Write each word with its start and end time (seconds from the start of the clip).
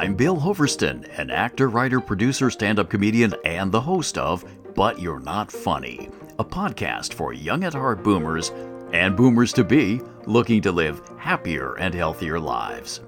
I'm 0.00 0.14
Bill 0.14 0.36
Hoverston, 0.36 1.04
an 1.18 1.30
actor, 1.30 1.68
writer, 1.68 2.00
producer, 2.00 2.48
stand 2.48 2.78
up 2.78 2.88
comedian, 2.88 3.34
and 3.44 3.70
the 3.70 3.82
host 3.82 4.16
of 4.16 4.46
But 4.74 4.98
You're 4.98 5.20
Not 5.20 5.52
Funny, 5.52 6.08
a 6.38 6.44
podcast 6.44 7.12
for 7.12 7.34
young 7.34 7.64
at 7.64 7.74
heart 7.74 8.02
boomers 8.02 8.48
and 8.94 9.14
boomers 9.14 9.52
to 9.52 9.62
be 9.62 10.00
looking 10.24 10.62
to 10.62 10.72
live 10.72 11.02
happier 11.18 11.74
and 11.74 11.92
healthier 11.92 12.40
lives. 12.40 13.02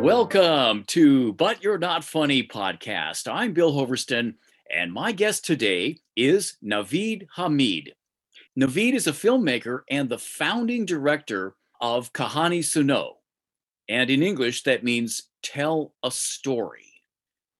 Welcome 0.00 0.84
to 0.86 1.32
But 1.32 1.64
You're 1.64 1.78
Not 1.78 2.04
Funny 2.04 2.46
podcast. 2.46 3.26
I'm 3.28 3.54
Bill 3.54 3.72
Hoverston, 3.72 4.36
and 4.72 4.92
my 4.92 5.10
guest 5.10 5.44
today 5.44 5.98
is 6.14 6.58
Naveed 6.64 7.26
Hameed. 7.36 7.88
Naveed 8.58 8.94
is 8.94 9.06
a 9.06 9.12
filmmaker 9.12 9.82
and 9.88 10.08
the 10.08 10.18
founding 10.18 10.84
director 10.84 11.54
of 11.80 12.12
Kahani 12.12 12.58
Sunao. 12.58 13.12
And 13.88 14.10
in 14.10 14.20
English, 14.20 14.64
that 14.64 14.82
means 14.82 15.28
tell 15.44 15.94
a 16.02 16.10
story. 16.10 16.92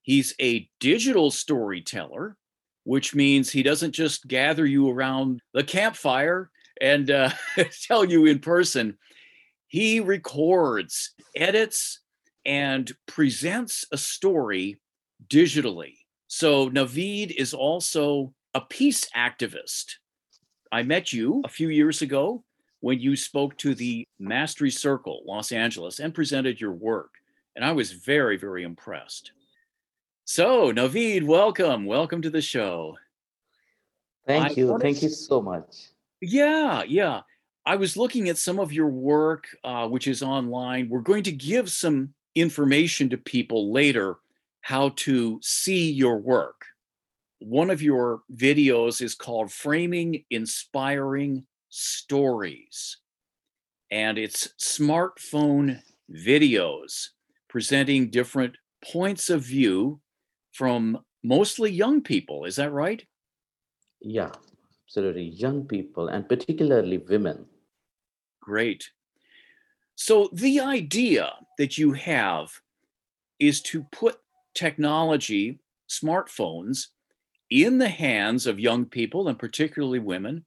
He's 0.02 0.34
a 0.40 0.68
digital 0.80 1.30
storyteller, 1.30 2.36
which 2.82 3.14
means 3.14 3.48
he 3.48 3.62
doesn't 3.62 3.92
just 3.92 4.26
gather 4.26 4.66
you 4.66 4.90
around 4.90 5.40
the 5.54 5.62
campfire 5.62 6.50
and 6.80 7.08
uh, 7.12 7.30
tell 7.86 8.04
you 8.04 8.26
in 8.26 8.40
person. 8.40 8.98
He 9.68 10.00
records, 10.00 11.12
edits, 11.36 12.00
and 12.44 12.90
presents 13.06 13.84
a 13.92 13.98
story 13.98 14.80
digitally. 15.28 15.94
So 16.26 16.70
Naveed 16.70 17.30
is 17.30 17.54
also 17.54 18.34
a 18.52 18.60
peace 18.62 19.08
activist 19.14 19.94
I 20.70 20.82
met 20.82 21.12
you 21.12 21.42
a 21.44 21.48
few 21.48 21.68
years 21.68 22.02
ago 22.02 22.44
when 22.80 23.00
you 23.00 23.16
spoke 23.16 23.56
to 23.58 23.74
the 23.74 24.06
Mastery 24.18 24.70
Circle, 24.70 25.22
Los 25.26 25.50
Angeles, 25.50 25.98
and 25.98 26.14
presented 26.14 26.60
your 26.60 26.72
work. 26.72 27.14
And 27.56 27.64
I 27.64 27.72
was 27.72 27.92
very, 27.92 28.36
very 28.36 28.64
impressed. 28.64 29.32
So, 30.24 30.72
Naveed, 30.72 31.24
welcome. 31.24 31.86
Welcome 31.86 32.22
to 32.22 32.30
the 32.30 32.42
show. 32.42 32.96
Thank 34.26 34.44
I 34.44 34.54
you. 34.54 34.78
Thank 34.78 35.02
you 35.02 35.08
so 35.08 35.40
much. 35.40 35.88
Yeah, 36.20 36.82
yeah. 36.82 37.22
I 37.64 37.76
was 37.76 37.96
looking 37.96 38.28
at 38.28 38.38
some 38.38 38.60
of 38.60 38.72
your 38.72 38.88
work, 38.88 39.46
uh, 39.64 39.88
which 39.88 40.06
is 40.06 40.22
online. 40.22 40.88
We're 40.88 41.00
going 41.00 41.22
to 41.24 41.32
give 41.32 41.70
some 41.70 42.12
information 42.34 43.08
to 43.10 43.16
people 43.16 43.72
later 43.72 44.16
how 44.60 44.90
to 44.96 45.40
see 45.42 45.90
your 45.90 46.18
work 46.18 46.66
one 47.40 47.70
of 47.70 47.82
your 47.82 48.22
videos 48.34 49.00
is 49.00 49.14
called 49.14 49.52
Framing 49.52 50.24
Inspiring 50.30 51.46
Stories. 51.68 52.98
And 53.90 54.18
it's 54.18 54.48
smartphone 54.60 55.80
videos 56.12 57.08
presenting 57.48 58.10
different 58.10 58.56
points 58.84 59.30
of 59.30 59.42
view 59.42 60.00
from 60.52 60.98
mostly 61.22 61.70
young 61.70 62.02
people. 62.02 62.44
Is 62.44 62.56
that 62.56 62.72
right? 62.72 63.04
Yeah, 64.00 64.32
absolutely. 64.84 65.24
Young 65.24 65.64
people 65.64 66.08
and 66.08 66.28
particularly 66.28 66.98
women. 66.98 67.46
Great. 68.40 68.90
So, 69.94 70.28
the 70.32 70.60
idea 70.60 71.32
that 71.58 71.76
you 71.76 71.92
have 71.92 72.52
is 73.40 73.60
to 73.62 73.84
put 73.90 74.18
technology, 74.54 75.58
smartphones, 75.90 76.86
in 77.50 77.78
the 77.78 77.88
hands 77.88 78.46
of 78.46 78.60
young 78.60 78.84
people 78.84 79.28
and 79.28 79.38
particularly 79.38 79.98
women, 79.98 80.44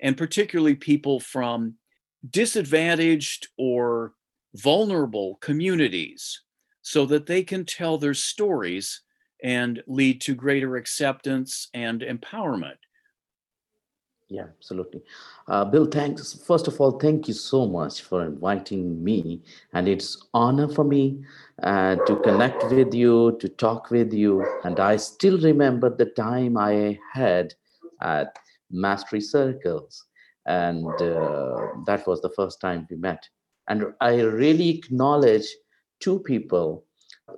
and 0.00 0.16
particularly 0.16 0.74
people 0.74 1.20
from 1.20 1.74
disadvantaged 2.28 3.48
or 3.56 4.14
vulnerable 4.54 5.36
communities 5.36 6.42
so 6.82 7.06
that 7.06 7.26
they 7.26 7.42
can 7.42 7.64
tell 7.64 7.98
their 7.98 8.14
stories 8.14 9.02
and 9.42 9.82
lead 9.86 10.20
to 10.20 10.34
greater 10.34 10.76
acceptance 10.76 11.68
and 11.72 12.02
empowerment. 12.02 12.76
Yeah, 14.32 14.44
absolutely. 14.44 15.02
Uh, 15.48 15.64
Bill, 15.64 15.86
thanks. 15.86 16.34
First 16.46 16.68
of 16.68 16.80
all, 16.80 16.92
thank 17.00 17.26
you 17.26 17.34
so 17.34 17.66
much 17.66 18.02
for 18.02 18.24
inviting 18.24 19.02
me. 19.02 19.42
And 19.72 19.88
it's 19.88 20.28
honor 20.32 20.68
for 20.68 20.84
me 20.84 21.24
uh, 21.64 21.96
to 21.96 22.14
connect 22.20 22.70
with 22.70 22.94
you, 22.94 23.36
to 23.40 23.48
talk 23.48 23.90
with 23.90 24.12
you. 24.12 24.46
And 24.62 24.78
I 24.78 24.96
still 24.98 25.36
remember 25.40 25.90
the 25.90 26.06
time 26.06 26.56
I 26.56 27.00
had 27.12 27.54
at 28.00 28.38
Mastery 28.70 29.20
Circles. 29.20 30.04
And 30.46 30.86
uh, 30.86 31.66
that 31.86 32.06
was 32.06 32.20
the 32.22 32.30
first 32.36 32.60
time 32.60 32.86
we 32.88 32.96
met. 32.96 33.28
And 33.66 33.86
I 34.00 34.20
really 34.20 34.68
acknowledge 34.68 35.46
two 35.98 36.20
people, 36.20 36.84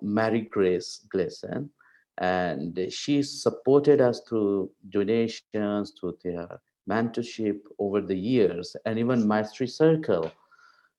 Mary 0.03 0.43
Grace 0.43 1.07
Gleason, 1.11 1.71
and 2.19 2.79
she 2.91 3.23
supported 3.23 4.03
us 4.03 4.21
through 4.29 4.71
donations, 4.91 5.95
through 5.99 6.19
their 6.23 6.61
mentorship 6.89 7.61
over 7.79 8.01
the 8.01 8.17
years, 8.17 8.77
and 8.85 8.99
even 8.99 9.27
Mastery 9.27 9.69
Circle 9.69 10.33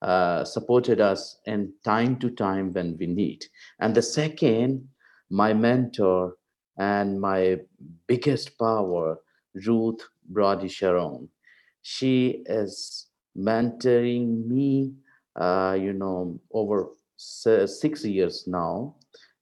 uh, 0.01 0.44
supported 0.44 0.99
us 0.99 1.39
in 1.45 1.71
time 1.83 2.17
to 2.17 2.29
time 2.29 2.73
when 2.73 2.97
we 2.99 3.07
need. 3.07 3.45
And 3.79 3.95
the 3.95 4.01
second, 4.01 4.88
my 5.29 5.53
mentor 5.53 6.35
and 6.77 7.19
my 7.19 7.59
biggest 8.07 8.57
power, 8.57 9.17
Ruth 9.66 10.01
Brody 10.29 10.67
Sharon. 10.67 11.29
She 11.83 12.43
is 12.45 13.07
mentoring 13.38 14.45
me, 14.47 14.93
uh, 15.35 15.77
you 15.79 15.93
know, 15.93 16.39
over 16.51 16.89
six 17.17 18.03
years 18.03 18.45
now, 18.47 18.95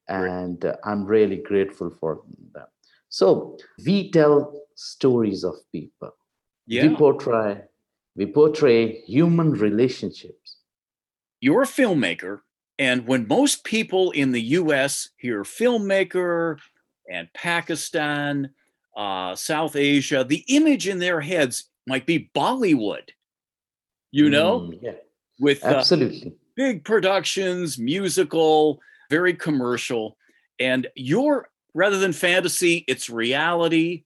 and 0.08 0.64
I'm 0.84 1.04
really 1.04 1.36
grateful 1.36 1.90
for 1.90 2.22
them. 2.54 2.66
So 3.08 3.58
we 3.84 4.10
tell 4.10 4.52
stories 4.74 5.44
of 5.44 5.54
people 5.70 6.14
yeah. 6.66 6.86
we 6.86 6.96
portray 6.96 7.62
we 8.14 8.26
portray 8.26 9.00
human 9.02 9.52
relationships. 9.52 10.58
You're 11.40 11.62
a 11.62 11.66
filmmaker 11.66 12.40
and 12.78 13.06
when 13.06 13.28
most 13.28 13.64
people 13.64 14.10
in 14.12 14.32
the 14.32 14.40
us 14.42 15.10
hear 15.16 15.44
filmmaker 15.44 16.58
and 17.10 17.28
pakistan 17.34 18.50
uh, 18.96 19.34
south 19.34 19.76
asia 19.76 20.24
the 20.24 20.44
image 20.48 20.88
in 20.88 20.98
their 20.98 21.20
heads 21.20 21.70
might 21.86 22.06
be 22.06 22.30
bollywood 22.34 23.08
you 24.10 24.28
know? 24.28 24.60
Mm, 24.60 24.78
yeah. 24.82 24.92
With 25.40 25.64
uh, 25.64 25.68
absolutely. 25.68 26.28
uh, 26.28 26.30
big 26.54 26.84
productions 26.84 27.78
musical 27.78 28.80
very 29.10 29.34
commercial 29.34 30.16
and 30.58 30.86
you're 30.94 31.48
rather 31.74 31.98
than 31.98 32.12
fantasy 32.12 32.84
it's 32.88 33.08
reality 33.08 34.04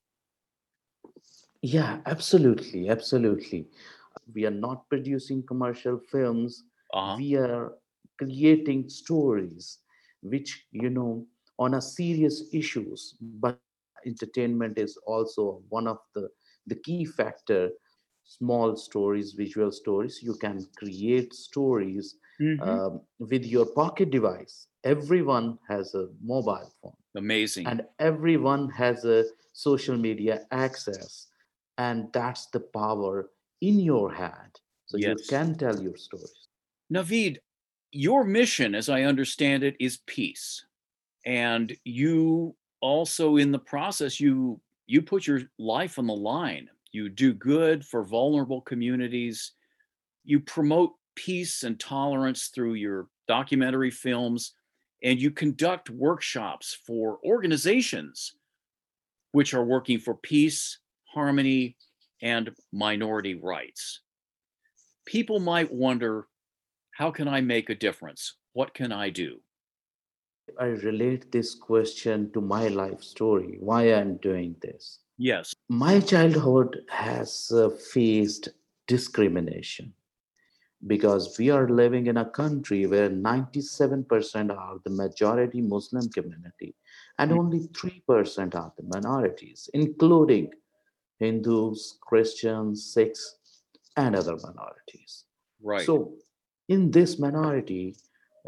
yeah, 1.67 1.99
absolutely, 2.07 2.89
absolutely. 2.89 3.67
We 4.35 4.47
are 4.47 4.59
not 4.67 4.89
producing 4.89 5.43
commercial 5.43 5.99
films. 5.99 6.65
Uh-huh. 6.93 7.17
We 7.19 7.35
are 7.37 7.73
creating 8.19 8.89
stories 8.89 9.79
which, 10.23 10.67
you 10.71 10.91
know, 10.91 11.27
on 11.59 11.75
a 11.75 11.83
serious 11.83 12.45
issues, 12.53 13.17
but 13.21 13.59
entertainment 14.07 14.79
is 14.79 14.97
also 15.07 15.63
one 15.69 15.89
of 15.89 15.99
the 16.15 16.29
the 16.69 16.77
key 16.77 17.05
factor 17.05 17.71
small 18.25 18.77
stories 18.77 19.33
visual 19.33 19.71
stories 19.71 20.21
you 20.23 20.35
can 20.35 20.67
create 20.77 21.33
stories 21.33 22.17
mm-hmm. 22.41 22.69
um, 22.69 23.01
with 23.19 23.45
your 23.45 23.67
pocket 23.67 24.11
device 24.11 24.67
everyone 24.85 25.59
has 25.69 25.95
a 25.95 26.09
mobile 26.23 26.71
phone 26.83 26.97
amazing 27.17 27.67
and 27.67 27.83
everyone 27.99 28.69
has 28.69 29.05
a 29.05 29.25
social 29.53 29.97
media 29.97 30.41
access 30.51 31.29
and 31.79 32.09
that's 32.13 32.47
the 32.47 32.61
power 32.61 33.31
in 33.61 33.81
your 33.81 34.13
head 34.13 34.59
so 34.87 34.97
yes. 34.97 35.19
you 35.19 35.25
can 35.29 35.55
tell 35.57 35.81
your 35.81 35.97
stories. 35.97 36.49
Naveed 36.93 37.39
your 37.93 38.25
mission 38.25 38.75
as 38.75 38.89
i 38.89 39.03
understand 39.03 39.63
it 39.63 39.77
is 39.81 39.99
peace. 40.07 40.65
And 41.25 41.77
you 41.85 42.55
also 42.81 43.37
in 43.37 43.53
the 43.53 43.59
process 43.59 44.21
you 44.21 44.61
you 44.87 45.03
put 45.03 45.27
your 45.27 45.43
life 45.59 45.99
on 45.99 46.07
the 46.07 46.15
line. 46.15 46.69
You 46.93 47.09
do 47.09 47.35
good 47.35 47.85
for 47.85 48.05
vulnerable 48.05 48.61
communities. 48.61 49.53
You 50.25 50.39
promote 50.41 50.93
peace 51.17 51.65
and 51.65 51.79
tolerance 51.81 52.49
through 52.49 52.75
your 52.75 53.09
documentary 53.27 53.91
films. 53.91 54.53
And 55.03 55.21
you 55.21 55.31
conduct 55.31 55.91
workshops 55.91 56.79
for 56.87 57.19
organizations 57.25 58.35
which 59.33 59.53
are 59.53 59.65
working 59.65 59.99
for 59.99 60.15
peace 60.15 60.79
harmony, 61.21 61.77
and 62.23 62.51
minority 62.73 63.35
rights. 63.35 64.01
People 65.07 65.41
might 65.41 65.73
wonder 65.73 66.27
how 66.93 67.11
can 67.11 67.27
I 67.27 67.41
make 67.41 67.69
a 67.71 67.75
difference? 67.87 68.35
What 68.53 68.75
can 68.75 68.93
I 68.93 69.11
do? 69.11 69.31
I 70.61 70.67
relate 70.89 71.33
this 71.33 71.55
question 71.55 72.31
to 72.33 72.41
my 72.41 72.69
life 72.69 73.03
story, 73.03 73.57
why 73.61 73.81
I'm 73.95 74.17
doing 74.19 74.55
this. 74.63 75.01
Yes. 75.19 75.55
My 75.69 76.01
childhood 76.01 76.71
has 76.89 77.51
uh, 77.53 77.71
faced 77.95 78.49
discrimination. 78.87 79.93
because 80.95 81.25
we 81.39 81.47
are 81.57 81.69
living 81.83 82.07
in 82.11 82.19
a 82.19 82.31
country 82.39 82.81
where 82.87 83.09
97% 83.11 84.51
are 84.65 84.77
the 84.85 84.91
majority 84.99 85.61
Muslim 85.75 86.07
community 86.17 86.71
and 87.19 87.31
Mm. 87.33 87.39
only 87.39 87.61
3% 87.79 88.55
are 88.63 88.73
the 88.77 88.85
minorities, 88.95 89.61
including 89.81 90.45
Hindus, 91.19 91.99
Christians, 92.01 92.93
Sikhs, 92.93 93.37
and 93.97 94.15
other 94.15 94.37
minorities. 94.37 95.25
Right. 95.63 95.87
So, 95.87 96.15
in 96.69 96.91
this 96.91 97.19
minority, 97.19 97.97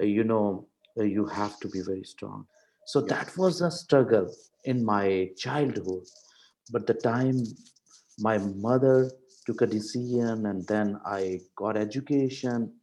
uh, 0.01 0.05
you 0.05 0.25
know, 0.25 0.69
uh, 0.99 1.05
you 1.05 1.27
have 1.27 1.59
to 1.61 1.69
be 1.69 1.81
very 1.81 2.05
strong. 2.05 2.47
So, 2.87 3.01
Yeah. 3.01 3.07
that 3.15 3.37
was 3.37 3.61
a 3.63 3.71
struggle 3.71 4.35
in 4.65 4.85
my 4.85 5.31
childhood. 5.37 6.05
But 6.71 6.87
the 6.87 6.95
time 6.95 7.45
my 8.19 8.39
mother 8.39 9.11
took 9.47 9.63
a 9.63 9.67
decision 9.67 10.47
and 10.47 10.67
then 10.67 11.01
I 11.07 11.41
got 11.57 11.77
education, 11.77 12.75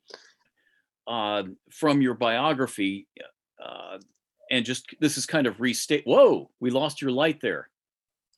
uh, 1.08 1.44
from 1.70 2.02
your 2.02 2.16
biography, 2.16 3.08
uh, 3.64 4.00
and 4.50 4.66
just 4.66 4.96
this 5.00 5.18
is 5.18 5.26
kind 5.26 5.46
of 5.48 5.60
restate. 5.60 6.04
Whoa, 6.06 6.50
we 6.60 6.72
lost 6.72 7.02
your 7.02 7.12
light 7.12 7.42
there. 7.42 7.70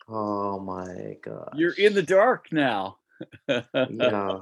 Oh 0.07 0.59
my 0.59 1.17
God. 1.23 1.51
You're 1.55 1.73
in 1.73 1.93
the 1.93 2.03
dark 2.03 2.47
now. 2.51 2.97
Yeah. 3.73 4.39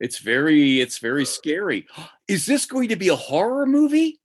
It's 0.00 0.18
very, 0.18 0.80
it's 0.80 0.96
very 0.98 1.26
scary. 1.26 1.86
Is 2.28 2.46
this 2.46 2.64
going 2.64 2.88
to 2.88 2.96
be 2.96 3.08
a 3.08 3.16
horror 3.16 3.66
movie? 3.66 4.18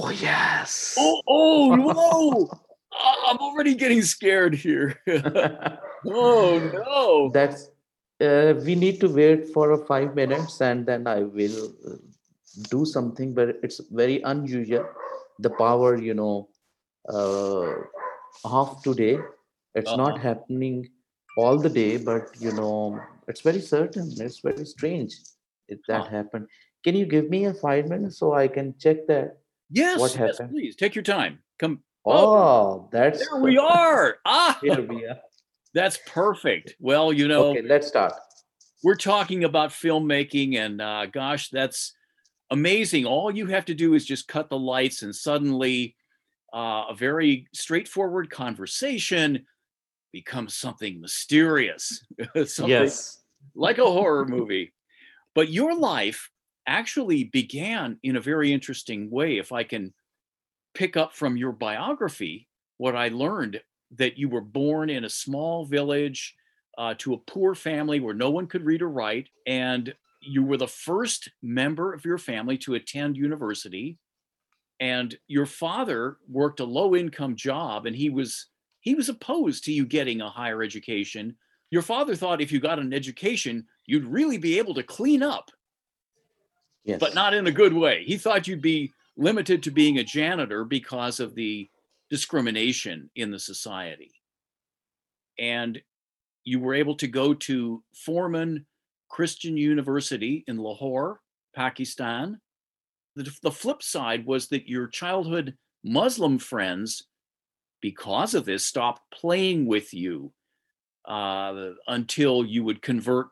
Oh, 0.00 0.10
yes. 0.10 0.96
Oh, 0.98 1.22
oh! 1.28 2.50
I- 2.92 3.24
I'm 3.28 3.38
already 3.38 3.74
getting 3.74 4.02
scared 4.02 4.54
here. 4.54 4.98
oh 6.06 6.58
no! 6.74 7.30
That's, 7.32 7.70
uh, 8.20 8.54
we 8.64 8.74
need 8.74 9.00
to 9.00 9.08
wait 9.08 9.48
for 9.54 9.70
a 9.72 9.78
five 9.86 10.14
minutes 10.14 10.60
and 10.60 10.84
then 10.86 11.06
I 11.06 11.22
will 11.22 11.72
uh, 11.86 11.96
do 12.70 12.84
something, 12.84 13.34
but 13.34 13.56
it's 13.62 13.80
very 13.90 14.20
unusual. 14.22 14.86
The 15.38 15.50
power, 15.50 15.96
you 15.96 16.14
know, 16.14 16.48
uh, 17.08 17.74
off 18.44 18.82
today. 18.82 19.18
It's 19.74 19.90
Uh-huh. 19.90 19.96
not 19.96 20.18
happening 20.20 20.88
all 21.36 21.58
the 21.58 21.68
day, 21.68 21.96
but 21.96 22.30
you 22.38 22.52
know, 22.52 23.00
it's 23.26 23.40
very 23.40 23.60
certain. 23.60 24.08
It's 24.20 24.40
very 24.40 24.64
strange 24.64 25.12
if 25.68 25.80
that 25.88 26.04
Huh. 26.04 26.10
happened. 26.10 26.48
Can 26.84 26.94
you 26.94 27.06
give 27.06 27.28
me 27.28 27.46
a 27.46 27.54
five 27.54 27.88
minutes 27.88 28.18
so 28.18 28.34
I 28.34 28.46
can 28.48 28.74
check 28.78 29.06
that? 29.08 29.38
Yes, 29.70 29.98
What 29.98 30.12
yes, 30.12 30.38
happened? 30.38 30.50
please 30.50 30.76
take 30.76 30.94
your 30.94 31.02
time. 31.02 31.42
Come. 31.58 31.82
Oh, 32.04 32.88
that's 32.92 33.18
There 33.26 33.40
we 33.40 33.58
are. 33.58 34.18
Ah, 34.26 34.58
Here 34.60 34.82
we 34.82 35.06
are. 35.06 35.18
that's 35.72 35.98
perfect. 36.06 36.76
Well, 36.78 37.12
you 37.12 37.26
know, 37.26 37.46
Okay, 37.50 37.62
let's 37.62 37.88
start. 37.88 38.12
we're 38.82 38.94
talking 38.94 39.42
about 39.44 39.70
filmmaking, 39.70 40.56
and 40.56 40.80
uh, 40.80 41.06
gosh, 41.06 41.48
that's 41.48 41.94
amazing. 42.50 43.06
All 43.06 43.34
you 43.34 43.46
have 43.46 43.64
to 43.64 43.74
do 43.74 43.94
is 43.94 44.04
just 44.04 44.28
cut 44.28 44.50
the 44.50 44.58
lights, 44.58 45.02
and 45.02 45.16
suddenly 45.16 45.96
uh, 46.52 46.84
a 46.90 46.94
very 46.94 47.48
straightforward 47.54 48.30
conversation 48.30 49.46
becomes 50.14 50.56
something 50.56 51.00
mysterious, 51.02 52.06
something 52.46 52.94
Yes. 52.94 53.24
like 53.54 53.78
a 53.78 53.84
horror 53.84 54.26
movie. 54.26 54.74
But 55.34 55.50
your 55.50 55.76
life 55.76 56.30
actually 56.66 57.24
began 57.24 57.98
in 58.02 58.16
a 58.16 58.20
very 58.22 58.52
interesting 58.52 59.10
way. 59.10 59.38
If 59.38 59.52
I 59.52 59.64
can 59.64 59.94
pick 60.74 60.96
up 60.96 61.14
from 61.14 61.36
your 61.36 61.52
biography, 61.52 62.48
what 62.78 62.96
I 62.96 63.08
learned 63.08 63.62
that 63.92 64.18
you 64.18 64.28
were 64.28 64.40
born 64.40 64.90
in 64.90 65.04
a 65.04 65.10
small 65.10 65.64
village 65.64 66.34
uh, 66.78 66.94
to 66.98 67.14
a 67.14 67.18
poor 67.18 67.54
family 67.54 68.00
where 68.00 68.14
no 68.14 68.30
one 68.30 68.46
could 68.48 68.64
read 68.64 68.82
or 68.82 68.90
write, 68.90 69.28
and 69.46 69.94
you 70.20 70.42
were 70.42 70.56
the 70.56 70.68
first 70.68 71.30
member 71.42 71.92
of 71.92 72.04
your 72.04 72.18
family 72.18 72.58
to 72.58 72.74
attend 72.74 73.16
university. 73.16 73.98
And 74.80 75.16
your 75.28 75.46
father 75.46 76.18
worked 76.28 76.60
a 76.60 76.64
low 76.64 76.96
income 76.96 77.36
job, 77.36 77.86
and 77.86 77.94
he 77.94 78.10
was 78.10 78.48
he 78.84 78.94
was 78.94 79.08
opposed 79.08 79.64
to 79.64 79.72
you 79.72 79.84
getting 79.84 80.20
a 80.20 80.30
higher 80.30 80.62
education 80.62 81.36
your 81.74 81.82
father 81.82 82.14
thought 82.14 82.40
if 82.40 82.52
you 82.52 82.60
got 82.60 82.78
an 82.78 82.92
education, 82.92 83.66
you'd 83.84 84.04
really 84.04 84.38
be 84.38 84.58
able 84.58 84.74
to 84.74 84.84
clean 84.84 85.24
up, 85.24 85.50
Yes. 86.84 87.00
but 87.00 87.14
not 87.14 87.34
in 87.34 87.48
a 87.48 87.50
good 87.50 87.72
way. 87.72 88.04
He 88.04 88.16
thought 88.16 88.46
you'd 88.46 88.62
be 88.62 88.92
limited 89.16 89.60
to 89.64 89.72
being 89.72 89.98
a 89.98 90.04
janitor 90.04 90.64
because 90.64 91.18
of 91.18 91.34
the 91.34 91.68
discrimination 92.10 93.10
in 93.16 93.32
the 93.32 93.40
society. 93.40 94.12
And 95.36 95.82
you 96.44 96.60
were 96.60 96.74
able 96.74 96.94
to 96.98 97.08
go 97.08 97.34
to 97.34 97.82
Forman 97.92 98.66
Christian 99.08 99.56
University 99.56 100.44
in 100.46 100.58
Lahore, 100.58 101.20
Pakistan. 101.56 102.40
The, 103.16 103.36
the 103.42 103.50
flip 103.50 103.82
side 103.82 104.26
was 104.26 104.46
that 104.50 104.68
your 104.68 104.86
childhood 104.86 105.56
Muslim 105.82 106.38
friends, 106.38 107.02
because 107.84 108.32
of 108.32 108.46
this, 108.46 108.64
stopped 108.64 109.02
playing 109.12 109.66
with 109.66 109.92
you 109.92 110.32
uh, 111.04 111.72
until 111.86 112.42
you 112.42 112.64
would 112.64 112.80
convert 112.80 113.26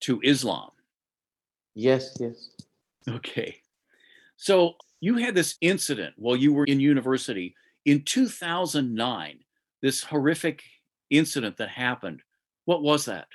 to 0.00 0.18
Islam. 0.24 0.70
Yes, 1.74 2.16
yes. 2.18 2.48
Okay. 3.06 3.58
So 4.38 4.76
you 5.00 5.16
had 5.16 5.34
this 5.34 5.56
incident 5.60 6.14
while 6.16 6.36
you 6.36 6.54
were 6.54 6.64
in 6.64 6.80
university 6.80 7.54
in 7.84 8.02
2009, 8.04 9.40
this 9.82 10.02
horrific 10.02 10.62
incident 11.10 11.58
that 11.58 11.68
happened. 11.68 12.22
What 12.64 12.82
was 12.82 13.04
that? 13.04 13.28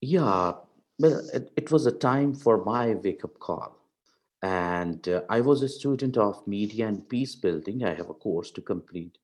Yeah, 0.00 0.54
well, 0.98 1.20
it, 1.34 1.52
it 1.54 1.70
was 1.70 1.84
a 1.84 1.92
time 1.92 2.32
for 2.34 2.64
my 2.64 2.94
wake 2.94 3.24
up 3.24 3.38
call. 3.38 3.76
And 4.42 5.08
uh, 5.08 5.22
I 5.28 5.40
was 5.40 5.62
a 5.62 5.68
student 5.68 6.16
of 6.16 6.46
media 6.46 6.88
and 6.88 7.08
peace 7.08 7.36
building. 7.36 7.84
I 7.84 7.94
have 7.94 8.10
a 8.10 8.14
course 8.14 8.50
to 8.52 8.60
complete, 8.60 9.16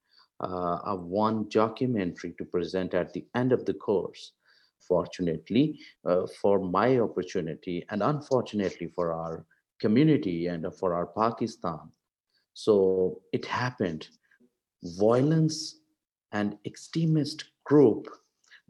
uh, 0.42 0.78
a 0.84 0.96
one 0.96 1.48
documentary 1.48 2.34
to 2.38 2.44
present 2.44 2.94
at 2.94 3.12
the 3.12 3.26
end 3.34 3.52
of 3.52 3.64
the 3.64 3.74
course. 3.74 4.32
Fortunately, 4.86 5.80
uh, 6.06 6.26
for 6.40 6.60
my 6.60 6.98
opportunity, 7.00 7.84
and 7.90 8.02
unfortunately 8.02 8.92
for 8.94 9.12
our 9.12 9.44
community 9.80 10.46
and 10.46 10.66
for 10.78 10.94
our 10.94 11.06
Pakistan. 11.06 11.90
So 12.54 13.20
it 13.32 13.44
happened. 13.44 14.08
Violence 14.82 15.80
and 16.32 16.56
extremist 16.64 17.44
group 17.64 18.08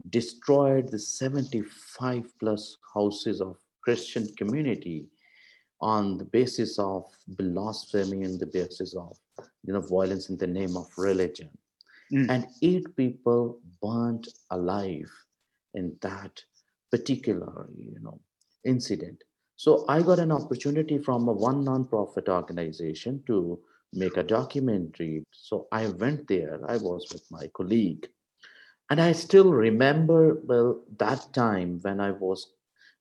destroyed 0.09 0.89
the 0.89 0.99
75 0.99 2.31
plus 2.39 2.77
houses 2.93 3.39
of 3.39 3.57
Christian 3.83 4.27
community 4.35 5.07
on 5.81 6.17
the 6.17 6.25
basis 6.25 6.77
of 6.77 7.05
blasphemy 7.27 8.23
and 8.23 8.39
the 8.39 8.45
basis 8.45 8.95
of 8.95 9.17
you 9.63 9.73
know 9.73 9.81
violence 9.81 10.29
in 10.29 10.37
the 10.37 10.47
name 10.47 10.75
of 10.75 10.87
religion. 10.97 11.49
Mm. 12.11 12.29
And 12.29 12.47
eight 12.61 12.95
people 12.95 13.59
burnt 13.81 14.27
alive 14.49 15.11
in 15.73 15.95
that 16.01 16.43
particular 16.91 17.67
you 17.77 17.99
know 18.01 18.19
incident. 18.65 19.23
So 19.55 19.85
I 19.87 20.01
got 20.01 20.19
an 20.19 20.31
opportunity 20.31 20.97
from 20.99 21.27
a 21.27 21.33
one 21.33 21.63
non-profit 21.63 22.29
organization 22.29 23.23
to 23.27 23.59
make 23.93 24.17
a 24.17 24.23
documentary. 24.23 25.25
So 25.31 25.67
I 25.71 25.87
went 25.87 26.27
there. 26.27 26.61
I 26.67 26.77
was 26.77 27.07
with 27.11 27.23
my 27.29 27.47
colleague 27.53 28.07
and 28.89 28.99
I 28.99 29.11
still 29.11 29.53
remember 29.53 30.41
well 30.43 30.81
that 30.97 31.33
time 31.33 31.79
when 31.81 31.99
I 31.99 32.11
was 32.11 32.47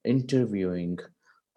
interviewing 0.04 0.98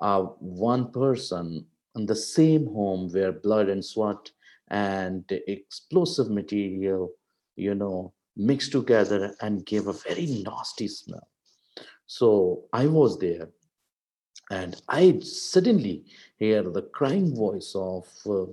uh, 0.02 0.24
one 0.40 0.92
person 0.92 1.66
in 1.96 2.06
the 2.06 2.16
same 2.16 2.66
home 2.66 3.10
where 3.12 3.32
blood 3.32 3.70
and 3.70 3.84
sweat 3.84 4.32
and 4.70 5.24
explosive 5.48 6.30
material, 6.30 7.12
you 7.56 7.76
know, 7.76 8.14
mixed 8.36 8.72
together 8.72 9.36
and 9.42 9.66
gave 9.66 9.88
a 9.88 9.94
very 9.94 10.26
nasty 10.46 10.88
smell. 10.88 11.28
So 12.08 12.66
I 12.74 12.88
was 12.88 13.20
there, 13.20 13.50
and 14.50 14.82
I 14.90 15.20
suddenly 15.22 16.06
hear 16.38 16.64
the 16.64 16.84
crying 16.84 17.36
voice 17.36 17.74
of 17.76 18.08
uh, 18.26 18.46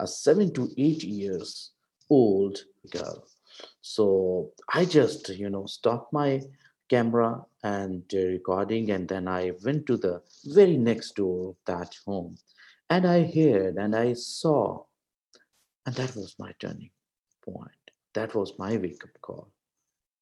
a 0.00 0.06
seven 0.06 0.52
to 0.54 0.70
eight 0.76 1.02
years 1.02 1.70
old 2.10 2.58
girl 2.90 3.26
so 3.80 4.50
i 4.72 4.84
just 4.84 5.28
you 5.30 5.50
know 5.50 5.66
stopped 5.66 6.12
my 6.12 6.40
camera 6.88 7.44
and 7.62 8.02
recording 8.12 8.90
and 8.90 9.08
then 9.08 9.28
i 9.28 9.52
went 9.64 9.86
to 9.86 9.96
the 9.96 10.22
very 10.46 10.76
next 10.76 11.16
door 11.16 11.50
of 11.50 11.56
that 11.66 11.94
home. 12.06 12.36
And 12.88 13.06
i 13.06 13.24
heard 13.24 13.76
and 13.76 13.94
i 13.96 14.12
saw 14.12 14.84
and 15.84 15.94
that 15.94 16.16
was 16.16 16.34
my 16.38 16.52
turning 16.58 16.90
point. 17.44 17.84
That 18.14 18.34
was 18.34 18.58
my 18.58 18.76
wake 18.76 19.04
up 19.04 19.20
call. 19.20 19.48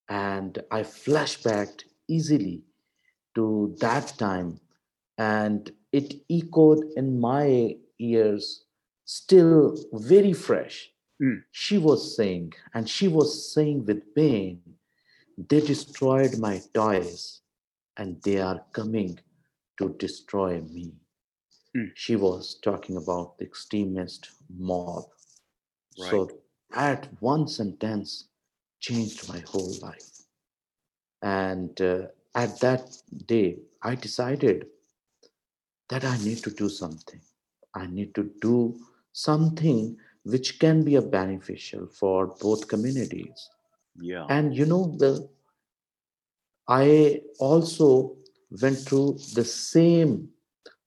And 0.09 0.63
i 0.71 0.83
flashbacked 0.83 1.85
easily 2.09 2.63
to 3.35 3.75
that 3.81 4.15
time 4.19 4.61
and 5.19 5.71
it 5.93 6.15
echoed 6.31 6.85
in 6.97 7.21
my 7.21 7.77
ears 7.99 8.65
still 9.05 9.77
very 9.93 10.33
fresh. 10.33 10.91
Mm. 11.23 11.43
she 11.53 11.79
was 11.79 12.17
saying, 12.17 12.53
and 12.75 12.89
she 12.89 13.07
was 13.07 13.55
saying 13.55 13.85
with 13.87 14.15
pain, 14.17 14.61
they 15.37 15.61
destroyed 15.61 16.39
my 16.39 16.61
toys 16.73 17.41
and 17.97 18.21
they 18.23 18.39
are 18.41 18.65
coming 18.73 19.19
to 19.79 19.91
destroy 19.99 20.61
me. 20.61 20.93
Hmm. 21.75 21.87
She 21.95 22.17
was 22.17 22.59
talking 22.63 22.97
about 22.97 23.39
the 23.39 23.45
extremist 23.45 24.31
mob. 24.57 25.05
Right. 25.99 26.11
So 26.11 26.31
that 26.71 27.09
one 27.21 27.49
sentence 27.49 28.29
changed 28.81 29.29
my 29.29 29.43
whole 29.47 29.75
life. 29.83 30.11
And 31.23 31.81
uh, 31.81 32.07
at 32.35 32.61
that 32.61 32.97
day, 33.27 33.59
I 33.83 33.95
decided 33.95 34.67
that 35.89 36.05
I 36.05 36.17
need 36.19 36.39
to 36.39 36.51
do 36.51 36.69
something. 36.69 37.21
I 37.75 37.87
need 37.87 38.15
to 38.15 38.31
do 38.41 38.79
something 39.13 39.97
which 40.25 40.59
can 40.59 40.85
be 40.85 40.97
a 40.97 41.03
beneficial 41.03 41.87
for 41.87 42.27
both 42.27 42.69
communities. 42.69 43.49
Yeah. 44.01 44.27
And 44.29 44.55
you 44.55 44.67
know, 44.67 44.95
the 44.99 45.29
I 46.69 47.21
also 47.39 48.17
went 48.63 48.79
through 48.79 49.19
the 49.35 49.45
same 49.45 50.29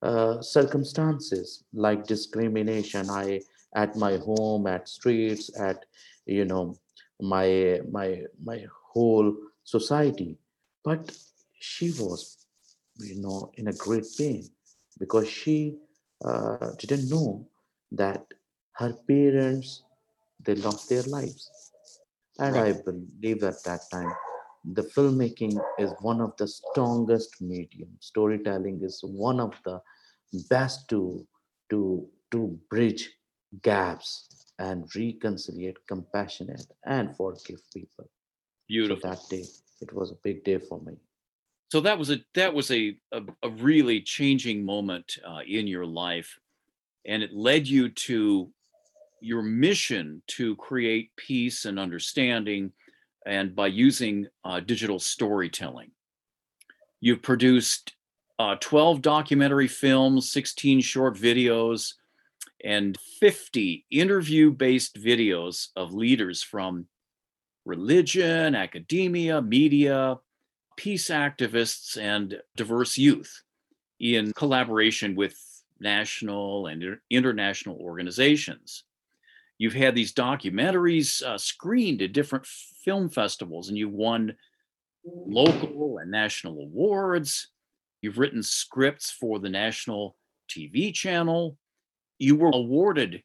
uh, 0.01 0.41
circumstances 0.41 1.63
like 1.73 2.07
discrimination. 2.07 3.09
I 3.09 3.41
at 3.75 3.95
my 3.95 4.17
home, 4.17 4.67
at 4.67 4.87
streets, 4.89 5.49
at 5.59 5.85
you 6.25 6.45
know 6.45 6.77
my 7.21 7.81
my 7.91 8.23
my 8.43 8.65
whole 8.91 9.35
society. 9.63 10.37
But 10.83 11.15
she 11.59 11.91
was, 11.91 12.45
you 12.97 13.21
know, 13.21 13.51
in 13.55 13.67
a 13.67 13.73
great 13.73 14.05
pain 14.17 14.49
because 14.99 15.27
she 15.29 15.77
uh, 16.23 16.71
didn't 16.79 17.09
know 17.09 17.47
that 17.91 18.25
her 18.73 18.93
parents 19.07 19.83
they 20.43 20.55
lost 20.55 20.89
their 20.89 21.03
lives 21.03 21.49
and 22.39 22.55
Right. 22.55 22.67
i 22.67 22.71
believe 22.73 23.43
at 23.43 23.63
that 23.63 23.81
time 23.91 24.11
the 24.73 24.83
filmmaking 24.83 25.53
is 25.79 25.91
one 26.01 26.19
of 26.21 26.35
the 26.37 26.47
strongest 26.47 27.41
medium 27.41 27.89
storytelling 27.99 28.79
is 28.83 28.99
one 29.03 29.39
of 29.39 29.53
the 29.65 29.79
best 30.49 30.87
to 30.89 31.25
to 31.69 32.07
to 32.31 32.59
bridge 32.69 33.09
gaps 33.61 34.11
and 34.59 34.85
reconciliate 34.95 35.77
compassionate 35.87 36.65
and 36.85 37.15
forgive 37.15 37.59
people 37.73 38.05
so 38.05 38.67
Beautiful. 38.67 39.09
that 39.09 39.19
day 39.29 39.45
it 39.81 39.93
was 39.93 40.11
a 40.11 40.15
big 40.23 40.43
day 40.43 40.57
for 40.59 40.81
me 40.81 40.93
So 41.71 41.81
that 41.81 41.97
was 41.99 42.09
a 42.11 42.19
that 42.33 42.53
was 42.53 42.71
a 42.71 42.97
a, 43.11 43.21
a 43.43 43.49
really 43.49 44.01
changing 44.01 44.65
moment 44.65 45.17
uh, 45.25 45.41
in 45.45 45.67
your 45.67 45.85
life, 45.85 46.39
and 47.05 47.23
it 47.23 47.33
led 47.33 47.67
you 47.67 47.89
to 47.89 48.51
your 49.21 49.41
mission 49.41 50.21
to 50.27 50.55
create 50.55 51.15
peace 51.15 51.65
and 51.65 51.79
understanding, 51.79 52.71
and 53.25 53.55
by 53.55 53.67
using 53.67 54.27
uh, 54.43 54.59
digital 54.59 54.99
storytelling, 54.99 55.91
you've 57.01 57.21
produced 57.21 57.93
uh, 58.39 58.55
twelve 58.59 59.01
documentary 59.01 59.67
films, 59.67 60.31
sixteen 60.31 60.81
short 60.81 61.15
videos, 61.15 61.93
and 62.63 62.97
fifty 63.19 63.85
interview-based 63.89 64.95
videos 65.01 65.69
of 65.75 65.93
leaders 65.93 66.43
from 66.43 66.87
religion, 67.65 68.55
academia, 68.55 69.41
media, 69.41 70.17
peace 70.77 71.09
activists 71.09 71.97
and 71.97 72.39
diverse 72.55 72.97
youth 72.97 73.43
in 73.99 74.31
collaboration 74.33 75.15
with 75.15 75.35
national 75.79 76.67
and 76.67 76.83
inter- 76.83 77.01
international 77.09 77.75
organizations. 77.77 78.83
You've 79.57 79.73
had 79.73 79.95
these 79.95 80.13
documentaries 80.13 81.23
uh, 81.23 81.37
screened 81.37 82.01
at 82.01 82.13
different 82.13 82.45
film 82.45 83.09
festivals 83.09 83.69
and 83.69 83.77
you've 83.77 83.91
won 83.91 84.35
local 85.03 85.97
and 85.99 86.11
national 86.11 86.59
awards. 86.59 87.49
You've 88.01 88.19
written 88.19 88.43
scripts 88.43 89.09
for 89.09 89.39
the 89.39 89.49
national 89.49 90.15
TV 90.49 90.93
channel. 90.93 91.57
You 92.19 92.35
were 92.35 92.51
awarded 92.53 93.23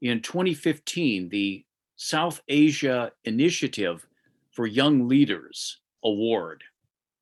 in 0.00 0.22
2015 0.22 1.28
the 1.28 1.64
South 1.96 2.40
Asia 2.48 3.12
Initiative 3.24 4.06
for 4.52 4.66
Young 4.66 5.08
Leaders 5.08 5.80
Award. 6.04 6.62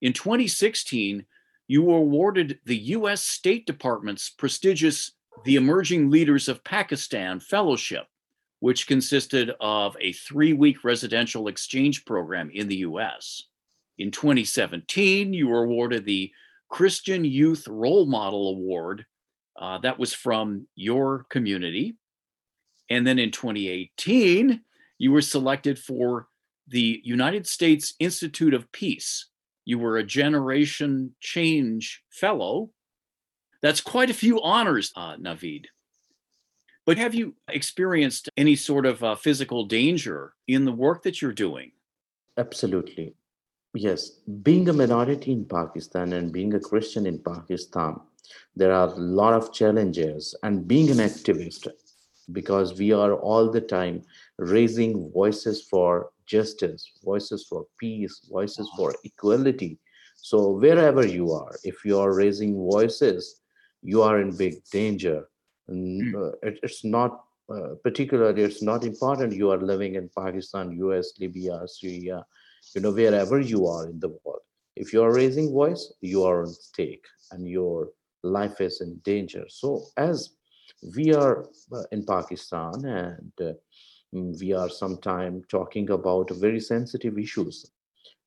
In 0.02 0.12
2016, 0.12 1.24
you 1.68 1.82
were 1.82 1.96
awarded 1.96 2.60
the 2.64 2.76
US 2.76 3.22
State 3.22 3.66
Department's 3.66 4.30
prestigious 4.30 5.12
The 5.44 5.56
Emerging 5.56 6.10
Leaders 6.10 6.48
of 6.48 6.62
Pakistan 6.62 7.40
Fellowship, 7.40 8.06
which 8.60 8.86
consisted 8.86 9.50
of 9.60 9.96
a 10.00 10.12
three 10.12 10.52
week 10.52 10.84
residential 10.84 11.48
exchange 11.48 12.04
program 12.04 12.50
in 12.50 12.68
the 12.68 12.76
US. 12.76 13.44
In 13.98 14.10
2017, 14.10 15.32
you 15.32 15.48
were 15.48 15.64
awarded 15.64 16.04
the 16.04 16.30
Christian 16.68 17.24
Youth 17.24 17.66
Role 17.68 18.06
Model 18.06 18.48
Award. 18.50 19.06
uh, 19.58 19.78
that 19.78 19.98
was 19.98 20.12
from 20.12 20.66
your 20.74 21.24
community. 21.30 21.96
And 22.90 23.06
then 23.06 23.18
in 23.18 23.30
2018, 23.30 24.60
you 24.98 25.12
were 25.12 25.22
selected 25.22 25.78
for 25.78 26.28
the 26.68 27.00
United 27.04 27.46
States 27.46 27.94
Institute 27.98 28.54
of 28.54 28.70
Peace. 28.72 29.28
You 29.64 29.78
were 29.78 29.96
a 29.96 30.04
Generation 30.04 31.14
Change 31.20 32.02
Fellow. 32.10 32.70
That's 33.62 33.80
quite 33.80 34.10
a 34.10 34.14
few 34.14 34.40
honors, 34.42 34.92
uh, 34.94 35.16
Naveed. 35.16 35.66
But 36.86 36.98
have 36.98 37.16
you 37.16 37.34
experienced 37.48 38.30
any 38.36 38.54
sort 38.54 38.86
of 38.86 39.02
uh, 39.02 39.16
physical 39.16 39.64
danger 39.64 40.34
in 40.46 40.64
the 40.64 40.72
work 40.72 41.02
that 41.02 41.20
you're 41.20 41.32
doing? 41.32 41.72
Absolutely. 42.38 43.16
Yes. 43.74 44.10
Being 44.42 44.68
a 44.68 44.72
minority 44.72 45.32
in 45.32 45.44
Pakistan 45.44 46.12
and 46.12 46.32
being 46.32 46.54
a 46.54 46.60
Christian 46.60 47.04
in 47.06 47.18
Pakistan, 47.18 48.00
there 48.54 48.72
are 48.72 48.86
a 48.86 48.94
lot 48.94 49.34
of 49.34 49.52
challenges. 49.52 50.34
And 50.44 50.68
being 50.68 50.88
an 50.90 50.98
activist, 50.98 51.66
because 52.30 52.78
we 52.78 52.92
are 52.92 53.14
all 53.14 53.50
the 53.50 53.60
time 53.60 54.02
raising 54.38 55.10
voices 55.10 55.62
for 55.62 56.10
justice, 56.24 56.92
voices 57.04 57.46
for 57.48 57.66
peace, 57.80 58.20
voices 58.30 58.70
for 58.76 58.94
equality. 59.02 59.80
So, 60.16 60.50
wherever 60.50 61.04
you 61.04 61.32
are, 61.32 61.54
if 61.64 61.84
you 61.84 61.98
are 61.98 62.14
raising 62.14 62.54
voices, 62.54 63.42
you 63.82 64.02
are 64.02 64.20
in 64.20 64.36
big 64.36 64.64
danger. 64.70 65.28
Mm. 65.70 66.14
uh, 66.14 66.32
it- 66.42 66.60
it's 66.62 66.84
not 66.84 67.22
uh, 67.48 67.76
particularly, 67.84 68.42
it's 68.42 68.60
not 68.62 68.84
important 68.84 69.32
you 69.32 69.50
are 69.50 69.60
living 69.60 69.94
in 69.94 70.10
Pakistan, 70.16 70.72
US, 70.78 71.12
Libya, 71.20 71.62
Syria, 71.68 72.26
you 72.74 72.80
know, 72.80 72.90
wherever 72.90 73.38
you 73.38 73.66
are 73.68 73.88
in 73.88 74.00
the 74.00 74.08
world. 74.24 74.42
If 74.74 74.92
you 74.92 75.00
are 75.02 75.12
raising 75.12 75.52
voice, 75.52 75.92
you 76.00 76.24
are 76.24 76.42
on 76.42 76.52
stake 76.52 77.04
and 77.30 77.48
your 77.48 77.90
life 78.24 78.60
is 78.60 78.80
in 78.80 78.96
danger. 79.04 79.44
So, 79.48 79.84
as 79.96 80.34
we 80.96 81.14
are 81.14 81.46
uh, 81.72 81.84
in 81.92 82.04
Pakistan 82.04 82.84
and 82.84 83.32
uh, 83.40 83.52
mm, 84.14 84.38
we 84.40 84.52
are 84.52 84.68
sometime 84.68 85.44
talking 85.48 85.90
about 85.90 86.30
very 86.30 86.60
sensitive 86.60 87.16
issues 87.16 87.70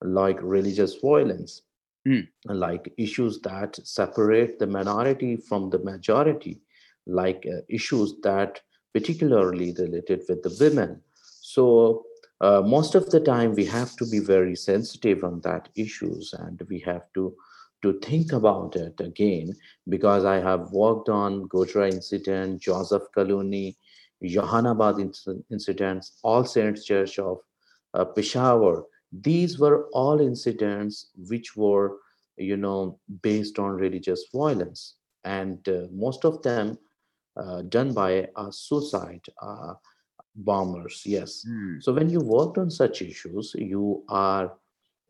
like 0.01 0.39
religious 0.41 0.96
violence, 0.96 1.62
Mm. 2.08 2.25
like 2.46 2.93
issues 2.98 3.41
that 3.41 3.75
separate 3.86 4.58
the 4.58 4.65
minority 4.67 5.36
from 5.36 5.69
the 5.69 5.79
majority, 5.79 6.62
like 7.10 7.46
uh, 7.48 7.62
issues 7.68 8.16
that 8.24 8.60
particularly 8.94 9.74
related 9.78 10.24
with 10.28 10.44
the 10.44 10.56
women. 10.60 11.01
So 11.42 12.06
uh, 12.42 12.62
most 12.66 12.96
of 12.96 13.10
the 13.10 13.20
time 13.20 13.54
we 13.54 13.66
have 13.66 13.96
to 13.98 14.06
be 14.10 14.20
very 14.20 14.56
sensitive 14.56 15.24
on 15.24 15.42
that 15.42 15.70
issues 15.75 16.34
and 16.34 16.62
we 16.70 16.80
have 16.80 17.04
to 17.16 17.36
to 17.82 17.98
think 18.00 18.34
about 18.34 18.75
it 18.75 19.00
again 19.00 19.54
because 19.88 20.25
I 20.25 20.39
have 20.42 20.72
worked 20.72 21.08
on 21.08 21.48
Gojra 21.48 21.89
incident, 21.89 22.62
Joseph 22.62 23.04
Colony, 23.16 23.78
Youhanabad 24.22 24.96
inc- 24.98 25.44
incidents, 25.50 26.20
All 26.24 26.44
Saints 26.44 26.84
Church 26.84 27.20
of 27.20 27.38
uh, 27.94 28.06
Peshawar. 28.06 28.84
These 29.12 29.60
were 29.60 29.88
all 29.94 30.20
incidents 30.20 31.12
which 31.30 31.56
were, 31.56 31.98
you 32.38 32.58
know, 32.58 33.00
based 33.22 33.60
on 33.60 33.72
religious 33.72 34.25
violence, 34.34 34.96
and 35.24 35.68
uh, 35.70 35.88
most 35.92 36.25
of 36.25 36.42
them 36.44 36.78
done 37.75 37.93
by 37.93 38.27
uh, 38.36 38.51
suicide 38.51 39.25
uh, 39.41 39.74
bombers. 40.36 41.03
Yes. 41.05 41.43
Hmm. 41.48 41.79
So 41.79 41.93
when 41.93 42.10
you 42.10 42.19
worked 42.19 42.58
on 42.58 42.69
such 42.69 43.01
issues, 43.01 43.55
you 43.58 44.03
are, 44.10 44.53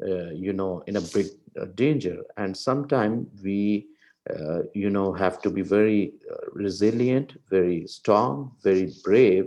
uh, 0.07 0.31
you 0.45 0.53
know, 0.53 0.83
in 0.87 0.95
a 0.95 1.01
big 1.01 1.27
uh, 1.59 1.65
danger, 1.75 2.17
and 2.37 2.55
sometimes 2.55 3.27
we, 3.43 3.87
uh, 4.29 4.61
you 4.73 4.89
know, 4.89 5.13
have 5.13 5.41
to 5.41 5.49
be 5.49 5.61
very 5.61 6.13
uh, 6.31 6.45
resilient, 6.53 7.37
very 7.49 7.87
strong, 7.87 8.51
very 8.63 8.93
brave, 9.03 9.45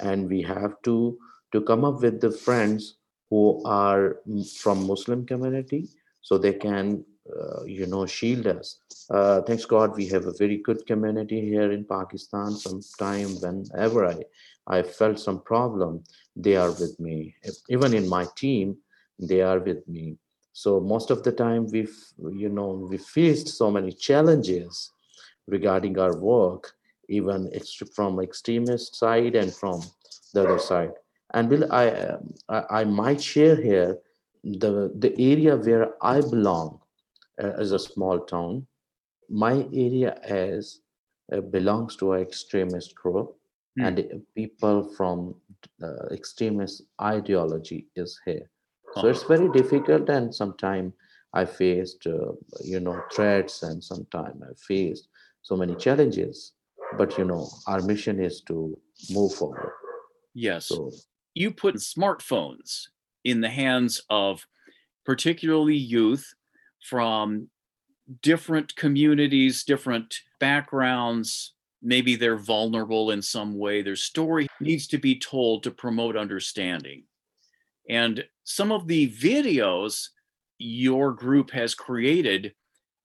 and 0.00 0.28
we 0.28 0.42
have 0.42 0.72
to 0.82 1.18
to 1.52 1.60
come 1.60 1.84
up 1.84 2.00
with 2.02 2.20
the 2.20 2.30
friends 2.30 2.82
who 3.30 3.62
are 3.64 4.20
from 4.58 4.86
Muslim 4.86 5.26
community, 5.26 5.88
so 6.20 6.38
they 6.38 6.52
can, 6.52 7.04
uh, 7.38 7.64
you 7.64 7.86
know, 7.86 8.06
shield 8.06 8.46
us. 8.46 8.80
Uh, 9.10 9.42
thanks 9.42 9.64
God, 9.64 9.96
we 9.96 10.06
have 10.06 10.26
a 10.26 10.32
very 10.32 10.58
good 10.58 10.86
community 10.86 11.40
here 11.40 11.72
in 11.72 11.84
Pakistan. 11.84 12.52
Sometime 12.52 13.28
whenever 13.40 14.06
I 14.06 14.22
I 14.66 14.82
felt 14.82 15.18
some 15.18 15.40
problem, 15.42 16.04
they 16.36 16.56
are 16.56 16.70
with 16.70 16.98
me. 17.00 17.34
Even 17.68 17.94
in 17.94 18.08
my 18.08 18.26
team, 18.36 18.76
they 19.18 19.40
are 19.40 19.58
with 19.58 19.86
me. 19.88 20.16
So 20.52 20.80
most 20.80 21.10
of 21.10 21.22
the 21.22 21.32
time 21.32 21.66
we've, 21.70 21.96
you 22.18 22.48
know, 22.48 22.86
we 22.90 22.98
faced 22.98 23.48
so 23.48 23.70
many 23.70 23.92
challenges 23.92 24.92
regarding 25.46 25.98
our 25.98 26.16
work, 26.16 26.72
even 27.08 27.50
from 27.94 28.20
extremist 28.20 28.96
side 28.96 29.34
and 29.34 29.52
from 29.52 29.82
the 30.34 30.42
other 30.44 30.58
side. 30.58 30.92
And 31.34 31.48
Bill, 31.48 31.72
I, 31.72 32.16
I, 32.48 32.80
I 32.80 32.84
might 32.84 33.20
share 33.22 33.56
here 33.56 33.98
the 34.42 34.90
the 34.96 35.12
area 35.32 35.56
where 35.56 35.94
I 36.02 36.20
belong 36.20 36.80
uh, 37.42 37.52
as 37.58 37.72
a 37.72 37.78
small 37.78 38.20
town. 38.20 38.66
My 39.28 39.66
area 39.72 40.18
as 40.24 40.80
uh, 41.32 41.40
belongs 41.40 41.96
to 41.96 42.12
an 42.12 42.22
extremist 42.22 42.94
group, 42.94 43.36
mm. 43.78 43.86
and 43.86 44.22
people 44.34 44.92
from 44.96 45.34
uh, 45.82 46.06
extremist 46.10 46.82
ideology 47.00 47.86
is 47.96 48.20
here. 48.24 48.50
So 48.96 49.06
it's 49.06 49.22
very 49.22 49.48
difficult, 49.50 50.08
and 50.08 50.34
sometimes 50.34 50.92
I 51.32 51.44
faced, 51.44 52.06
uh, 52.06 52.32
you 52.64 52.80
know, 52.80 53.00
threats, 53.12 53.62
and 53.62 53.82
sometimes 53.82 54.42
I 54.42 54.52
faced 54.66 55.08
so 55.42 55.56
many 55.56 55.76
challenges. 55.76 56.52
But 56.98 57.16
you 57.16 57.24
know, 57.24 57.48
our 57.68 57.80
mission 57.82 58.18
is 58.18 58.40
to 58.48 58.76
move 59.10 59.32
forward. 59.34 59.70
Yes. 60.34 60.66
So 60.66 60.90
you 61.34 61.52
put 61.52 61.76
smartphones 61.76 62.88
in 63.24 63.40
the 63.40 63.48
hands 63.48 64.02
of 64.10 64.44
particularly 65.04 65.76
youth 65.76 66.34
from 66.82 67.48
different 68.22 68.74
communities, 68.76 69.64
different 69.64 70.20
backgrounds. 70.38 71.54
Maybe 71.82 72.16
they're 72.16 72.36
vulnerable 72.36 73.10
in 73.12 73.22
some 73.22 73.56
way. 73.58 73.82
Their 73.82 73.96
story 73.96 74.48
needs 74.60 74.86
to 74.88 74.98
be 74.98 75.18
told 75.18 75.62
to 75.62 75.70
promote 75.70 76.16
understanding. 76.16 77.04
And 77.88 78.24
some 78.44 78.72
of 78.72 78.86
the 78.86 79.10
videos 79.10 80.08
your 80.58 81.12
group 81.12 81.50
has 81.50 81.74
created, 81.74 82.54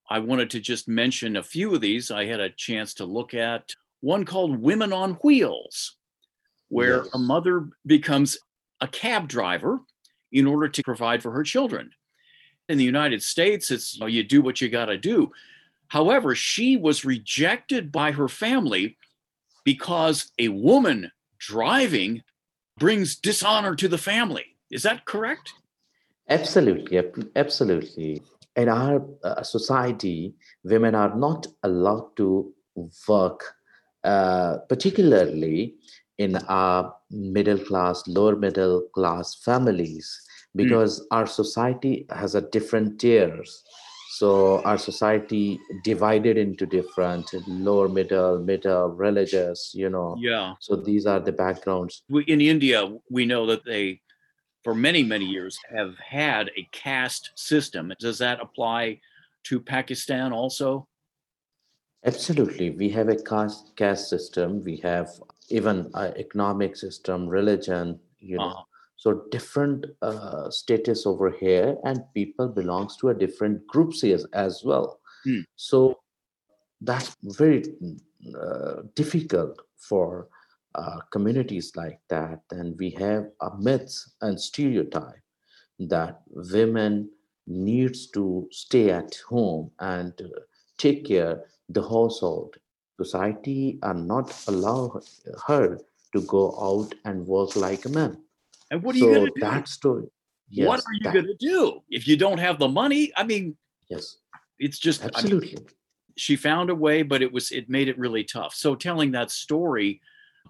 I 0.09 0.19
wanted 0.19 0.49
to 0.51 0.59
just 0.59 0.87
mention 0.87 1.37
a 1.37 1.43
few 1.43 1.73
of 1.73 1.81
these. 1.81 2.11
I 2.11 2.25
had 2.25 2.39
a 2.39 2.49
chance 2.49 2.93
to 2.95 3.05
look 3.05 3.33
at 3.33 3.73
one 4.01 4.25
called 4.25 4.61
Women 4.61 4.93
on 4.93 5.13
Wheels, 5.15 5.95
where 6.67 7.03
yes. 7.03 7.09
a 7.13 7.17
mother 7.17 7.69
becomes 7.85 8.37
a 8.81 8.87
cab 8.87 9.27
driver 9.27 9.79
in 10.31 10.45
order 10.45 10.67
to 10.67 10.83
provide 10.83 11.23
for 11.23 11.31
her 11.31 11.43
children. 11.43 11.89
In 12.67 12.77
the 12.77 12.83
United 12.83 13.21
States, 13.21 13.69
it's 13.69 13.95
you, 13.95 13.99
know, 13.99 14.05
you 14.07 14.23
do 14.23 14.41
what 14.41 14.59
you 14.59 14.69
got 14.69 14.85
to 14.85 14.97
do. 14.97 15.31
However, 15.87 16.33
she 16.33 16.77
was 16.77 17.05
rejected 17.05 17.91
by 17.91 18.11
her 18.11 18.27
family 18.27 18.97
because 19.63 20.31
a 20.39 20.47
woman 20.49 21.11
driving 21.37 22.23
brings 22.79 23.15
dishonor 23.15 23.75
to 23.75 23.87
the 23.87 23.97
family. 23.97 24.45
Is 24.71 24.83
that 24.83 25.05
correct? 25.05 25.53
Absolutely, 26.29 27.01
absolutely. 27.35 28.21
In 28.55 28.69
our 28.69 29.05
uh, 29.23 29.43
society, 29.43 30.33
women 30.63 30.95
are 30.95 31.15
not 31.15 31.45
allowed 31.63 32.15
to 32.17 32.51
work, 33.07 33.53
uh, 34.03 34.57
particularly 34.69 35.75
in 36.17 36.37
our 36.47 36.95
middle 37.11 37.59
class, 37.59 38.07
lower 38.07 38.35
middle 38.35 38.81
class 38.93 39.35
families. 39.35 40.24
Because 40.55 41.01
mm. 41.01 41.05
our 41.11 41.27
society 41.27 42.05
has 42.09 42.35
a 42.35 42.41
different 42.41 42.99
tiers. 42.99 43.63
So 44.11 44.61
our 44.63 44.77
society 44.77 45.59
divided 45.83 46.37
into 46.37 46.65
different 46.65 47.29
lower 47.47 47.89
middle 47.89 48.39
middle 48.39 48.87
religious 48.87 49.73
you 49.75 49.89
know. 49.89 50.15
Yeah. 50.17 50.53
So 50.61 50.77
these 50.77 51.05
are 51.05 51.19
the 51.19 51.33
backgrounds. 51.33 52.03
In 52.27 52.39
india 52.39 52.89
we 53.09 53.25
know 53.25 53.45
that 53.47 53.65
they 53.65 54.01
for 54.63 54.73
many 54.73 55.03
many 55.03 55.25
years 55.25 55.59
have 55.75 55.97
had 55.97 56.49
a 56.55 56.67
caste 56.71 57.31
system. 57.35 57.91
Does 57.99 58.17
that 58.19 58.39
apply 58.39 59.01
to 59.45 59.59
pakistan 59.59 60.31
also? 60.31 60.87
Absolutely. 62.05 62.69
We 62.69 62.89
have 62.89 63.09
a 63.09 63.17
caste 63.17 63.75
caste 63.75 64.09
system. 64.09 64.63
We 64.63 64.77
have 64.77 65.09
even 65.49 65.91
economic 65.95 66.77
system 66.77 67.27
religion 67.27 67.99
you 68.19 68.37
know. 68.37 68.43
Uh-huh 68.43 68.63
so 69.05 69.21
different 69.29 69.85
uh, 70.01 70.49
status 70.49 71.05
over 71.05 71.29
here 71.29 71.77
and 71.83 72.01
people 72.15 72.47
belongs 72.47 72.97
to 72.97 73.09
a 73.09 73.13
different 73.13 73.65
groups 73.67 74.01
here 74.01 74.17
as 74.33 74.63
well. 74.65 74.99
Mm. 75.27 75.43
so 75.55 75.99
that's 76.81 77.15
very 77.21 77.63
uh, 78.39 78.81
difficult 78.95 79.61
for 79.77 80.27
uh, 80.73 80.99
communities 81.11 81.71
like 81.75 81.99
that. 82.09 82.39
And 82.49 82.75
we 82.79 82.89
have 82.91 83.27
a 83.41 83.55
myth 83.59 83.95
and 84.21 84.41
stereotype 84.41 85.21
that 85.79 86.21
women 86.29 87.09
needs 87.45 88.07
to 88.11 88.47
stay 88.51 88.89
at 88.89 89.15
home 89.29 89.69
and 89.79 90.13
take 90.79 91.05
care 91.05 91.43
the 91.69 91.81
household. 91.81 92.55
Society 92.97 93.77
are 93.83 93.93
not 93.93 94.35
allow 94.47 94.99
her 95.45 95.79
to 96.13 96.21
go 96.21 96.57
out 96.59 96.95
and 97.05 97.27
work 97.27 97.55
like 97.55 97.85
a 97.85 97.89
man 97.89 98.24
and 98.75 98.83
what 98.83 98.95
are 98.95 98.99
so 98.99 99.07
you 99.07 99.13
going 99.13 99.25
to 99.25 99.31
do? 99.33 99.41
That 99.41 99.67
story. 99.67 100.07
Yes, 100.49 100.67
what 100.67 100.79
are 100.79 100.93
you 100.93 101.11
going 101.11 101.25
to 101.25 101.35
do 101.39 101.81
if 101.89 102.07
you 102.07 102.17
don't 102.17 102.37
have 102.37 102.59
the 102.59 102.67
money? 102.67 103.11
I 103.15 103.23
mean, 103.23 103.55
yes, 103.89 104.17
it's 104.59 104.77
just 104.77 105.03
absolutely. 105.03 105.53
I 105.53 105.59
mean, 105.61 105.67
she 106.17 106.35
found 106.35 106.69
a 106.69 106.75
way, 106.75 107.01
but 107.01 107.21
it 107.21 107.31
was 107.31 107.51
it 107.51 107.69
made 107.69 107.87
it 107.87 107.97
really 107.97 108.23
tough. 108.23 108.53
So 108.53 108.75
telling 108.75 109.11
that 109.11 109.31
story, 109.31 110.01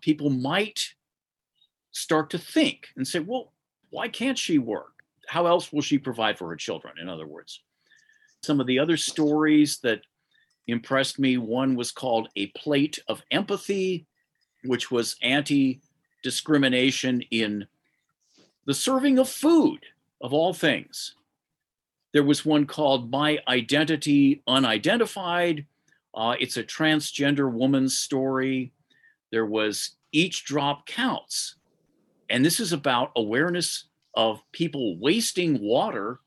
people 0.02 0.30
might 0.30 0.80
start 1.92 2.32
to 2.32 2.38
think 2.38 2.88
and 2.98 3.08
say, 3.08 3.20
well, 3.20 3.54
why 3.92 4.08
can't 4.08 4.38
she 4.38 4.58
work? 4.58 4.94
How 5.28 5.46
else 5.46 5.72
will 5.72 5.82
she 5.82 5.98
provide 5.98 6.38
for 6.38 6.50
her 6.50 6.56
children? 6.56 6.96
In 7.02 7.08
other 7.08 7.28
words, 7.28 7.62
some 8.44 8.60
of 8.60 8.68
the 8.68 8.80
other 8.80 8.98
stories 8.98 9.80
that 9.84 10.02
impressed 10.68 11.20
me 11.20 11.38
one 11.38 11.76
was 11.76 11.92
called 11.92 12.30
A 12.36 12.48
Plate 12.48 13.00
of 13.08 13.22
Empathy, 13.32 14.08
which 14.64 14.90
was 14.90 15.16
anti 15.22 15.80
discrimination 16.24 17.22
in 17.30 17.68
the 18.66 18.74
serving 18.74 19.20
of 19.20 19.30
food, 19.30 19.80
of 20.22 20.34
all 20.34 20.54
things. 20.54 21.16
There 22.14 22.24
was 22.24 22.46
one 22.46 22.66
called 22.66 23.12
My 23.12 23.40
Identity 23.48 24.42
Unidentified. 24.48 25.66
Uh, 26.14 26.36
it's 26.40 26.58
a 26.58 26.64
transgender 26.64 27.52
woman's 27.52 27.98
story. 27.98 28.72
There 29.32 29.46
was 29.46 29.98
Each 30.12 30.46
Drop 30.46 30.88
Counts. 30.88 31.56
And 32.30 32.44
this 32.44 32.60
is 32.60 32.74
about 32.74 33.12
awareness 33.16 33.86
of 34.16 34.42
people 34.52 34.98
wasting 34.98 35.62
water 35.62 36.20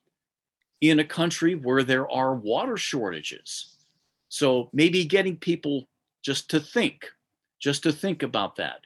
in 0.80 1.00
a 1.00 1.04
country 1.04 1.54
where 1.54 1.82
there 1.82 2.08
are 2.10 2.34
water 2.34 2.76
shortages. 2.76 3.74
So 4.28 4.68
maybe 4.72 5.04
getting 5.04 5.36
people 5.36 5.88
just 6.22 6.50
to 6.50 6.60
think, 6.60 7.10
just 7.58 7.82
to 7.84 7.92
think 7.92 8.22
about 8.22 8.56
that. 8.56 8.82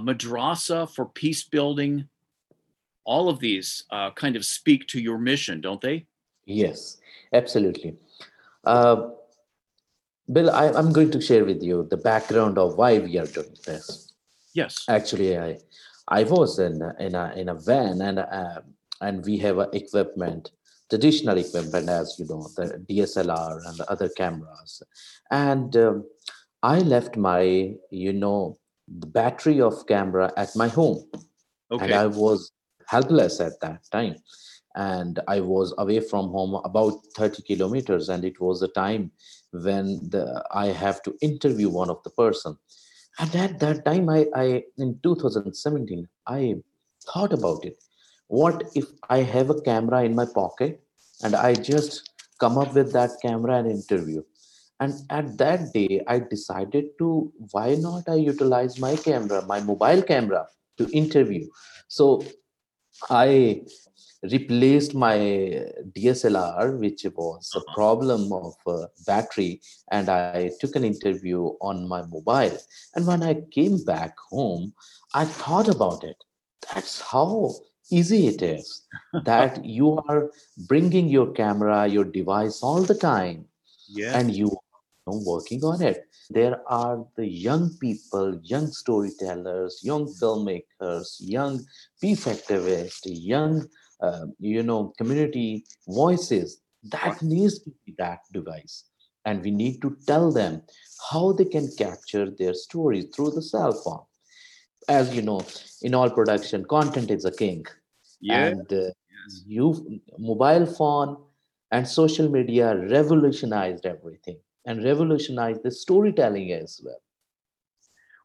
Madrasa 0.00 0.92
for 0.92 1.06
peace 1.06 1.44
building, 1.44 2.08
all 3.04 3.28
of 3.28 3.38
these 3.38 3.84
uh, 3.90 4.10
kind 4.12 4.36
of 4.36 4.44
speak 4.44 4.86
to 4.88 5.00
your 5.00 5.18
mission, 5.18 5.60
don't 5.60 5.80
they? 5.80 6.06
Yes, 6.46 6.98
absolutely. 7.32 7.96
Uh, 8.64 9.10
Bill, 10.32 10.50
I, 10.50 10.66
am 10.78 10.92
going 10.92 11.10
to 11.10 11.20
share 11.20 11.44
with 11.44 11.62
you 11.62 11.86
the 11.90 11.98
background 11.98 12.56
of 12.56 12.76
why 12.76 12.98
we 12.98 13.18
are 13.18 13.26
doing 13.26 13.56
this. 13.66 14.12
Yes. 14.54 14.84
Actually, 14.88 15.36
I 15.38 15.58
I 16.08 16.22
was 16.24 16.58
in 16.58 16.80
in 16.98 17.14
a 17.14 17.32
in 17.36 17.48
a 17.48 17.54
van 17.54 18.00
and 18.00 18.18
uh, 18.20 18.60
and 19.00 19.24
we 19.24 19.36
have 19.38 19.58
equipment, 19.72 20.52
traditional 20.88 21.36
equipment, 21.36 21.88
as 21.88 22.16
you 22.18 22.26
know, 22.26 22.48
the 22.56 22.84
DSLR 22.88 23.60
and 23.66 23.76
the 23.78 23.90
other 23.90 24.08
cameras, 24.08 24.82
and 25.30 25.76
um, 25.76 26.04
I 26.62 26.78
left 26.78 27.16
my 27.16 27.74
you 27.90 28.12
know 28.12 28.56
the 28.88 29.06
battery 29.06 29.60
of 29.60 29.86
camera 29.86 30.32
at 30.36 30.56
my 30.56 30.68
home, 30.68 31.04
okay. 31.70 31.84
and 31.84 31.94
I 31.94 32.06
was 32.06 32.52
helpless 32.86 33.40
at 33.40 33.60
that 33.60 33.80
time. 33.90 34.16
And 34.76 35.20
i 35.28 35.40
was 35.40 35.72
away 35.78 36.00
from 36.00 36.30
home 36.30 36.54
about 36.64 36.94
30 37.16 37.42
kilometers 37.42 38.08
and 38.08 38.24
it 38.24 38.40
was 38.40 38.62
a 38.62 38.68
time 38.68 39.12
when 39.52 40.00
the 40.10 40.44
i 40.50 40.66
have 40.66 41.02
to 41.02 41.16
interview 41.20 41.68
one 41.68 41.90
of 41.90 42.02
the 42.02 42.10
person. 42.10 42.56
And 43.20 43.34
at 43.36 43.60
that 43.60 43.84
time 43.84 44.08
i, 44.08 44.26
I 44.34 44.64
in 44.78 44.98
2017 45.02 46.08
i 46.26 46.56
thought 47.12 47.32
about 47.32 47.64
it. 47.64 47.78
What 48.26 48.64
if 48.74 48.86
i 49.08 49.18
have 49.18 49.50
a 49.50 49.60
camera 49.60 50.02
in 50.02 50.14
my 50.14 50.26
pocket 50.26 50.82
and 51.22 51.36
i 51.36 51.54
just 51.54 52.10
come 52.40 52.58
up 52.58 52.74
with 52.74 52.92
that 52.92 53.12
camera 53.22 53.58
and 53.58 53.70
interview? 53.70 54.22
And 54.80 54.94
at 55.08 55.38
that 55.38 55.72
day 55.72 56.02
i 56.08 56.18
decided 56.18 56.86
to 56.98 57.32
why 57.52 57.76
not 57.76 58.08
i 58.08 58.14
utilize 58.14 58.80
my 58.80 58.96
camera 58.96 59.44
my 59.46 59.60
mobile 59.60 60.02
camera 60.02 60.48
to 60.78 60.88
interview? 60.90 61.46
So 61.86 62.24
I 63.10 63.62
replaced 64.22 64.94
my 64.94 65.16
DSLR, 65.92 66.78
which 66.78 67.04
was 67.14 67.52
a 67.54 67.58
uh-huh. 67.58 67.74
problem 67.74 68.32
of 68.32 68.54
uh, 68.66 68.86
battery, 69.06 69.60
and 69.90 70.08
I 70.08 70.50
took 70.60 70.76
an 70.76 70.84
interview 70.84 71.50
on 71.60 71.86
my 71.86 72.02
mobile. 72.02 72.58
And 72.94 73.06
when 73.06 73.22
I 73.22 73.42
came 73.50 73.84
back 73.84 74.18
home, 74.18 74.72
I 75.12 75.24
thought 75.24 75.68
about 75.68 76.04
it. 76.04 76.16
That's 76.72 77.00
how 77.00 77.54
easy 77.90 78.28
it 78.28 78.42
is 78.42 78.82
that 79.24 79.64
you 79.64 79.98
are 80.08 80.30
bringing 80.66 81.08
your 81.08 81.32
camera, 81.32 81.86
your 81.86 82.04
device 82.04 82.62
all 82.62 82.82
the 82.82 82.94
time, 82.94 83.46
Yeah. 83.88 84.18
and 84.18 84.34
you 84.34 84.56
are 85.06 85.18
working 85.24 85.62
on 85.64 85.82
it. 85.82 86.06
There 86.30 86.60
are 86.66 87.04
the 87.16 87.26
young 87.26 87.76
people, 87.80 88.40
young 88.42 88.68
storytellers, 88.68 89.80
young 89.82 90.06
filmmakers, 90.06 91.16
young 91.20 91.64
peace 92.00 92.24
activists, 92.26 93.02
young, 93.04 93.66
uh, 94.00 94.26
you 94.38 94.62
know, 94.62 94.92
community 94.98 95.64
voices 95.88 96.60
that 96.84 97.22
needs 97.22 97.60
to 97.60 97.70
be 97.84 97.94
that 97.98 98.20
device, 98.32 98.84
and 99.24 99.42
we 99.42 99.50
need 99.50 99.80
to 99.82 99.96
tell 100.06 100.30
them 100.30 100.62
how 101.10 101.32
they 101.32 101.44
can 101.44 101.70
capture 101.78 102.30
their 102.30 102.54
stories 102.54 103.06
through 103.14 103.30
the 103.30 103.42
cell 103.42 103.72
phone. 103.72 104.04
As 104.88 105.14
you 105.14 105.22
know, 105.22 105.40
in 105.80 105.94
all 105.94 106.10
production, 106.10 106.64
content 106.66 107.10
is 107.10 107.24
a 107.24 107.32
king 107.32 107.64
yeah. 108.24 108.46
and 108.46 108.72
uh, 108.72 108.76
yes. 108.76 109.42
you 109.46 110.00
mobile 110.18 110.66
phone 110.66 111.16
and 111.70 111.86
social 111.86 112.28
media 112.28 112.76
revolutionized 112.88 113.86
everything 113.86 114.38
and 114.66 114.84
revolutionize 114.84 115.60
the 115.62 115.70
storytelling 115.70 116.52
as 116.52 116.80
well 116.84 117.00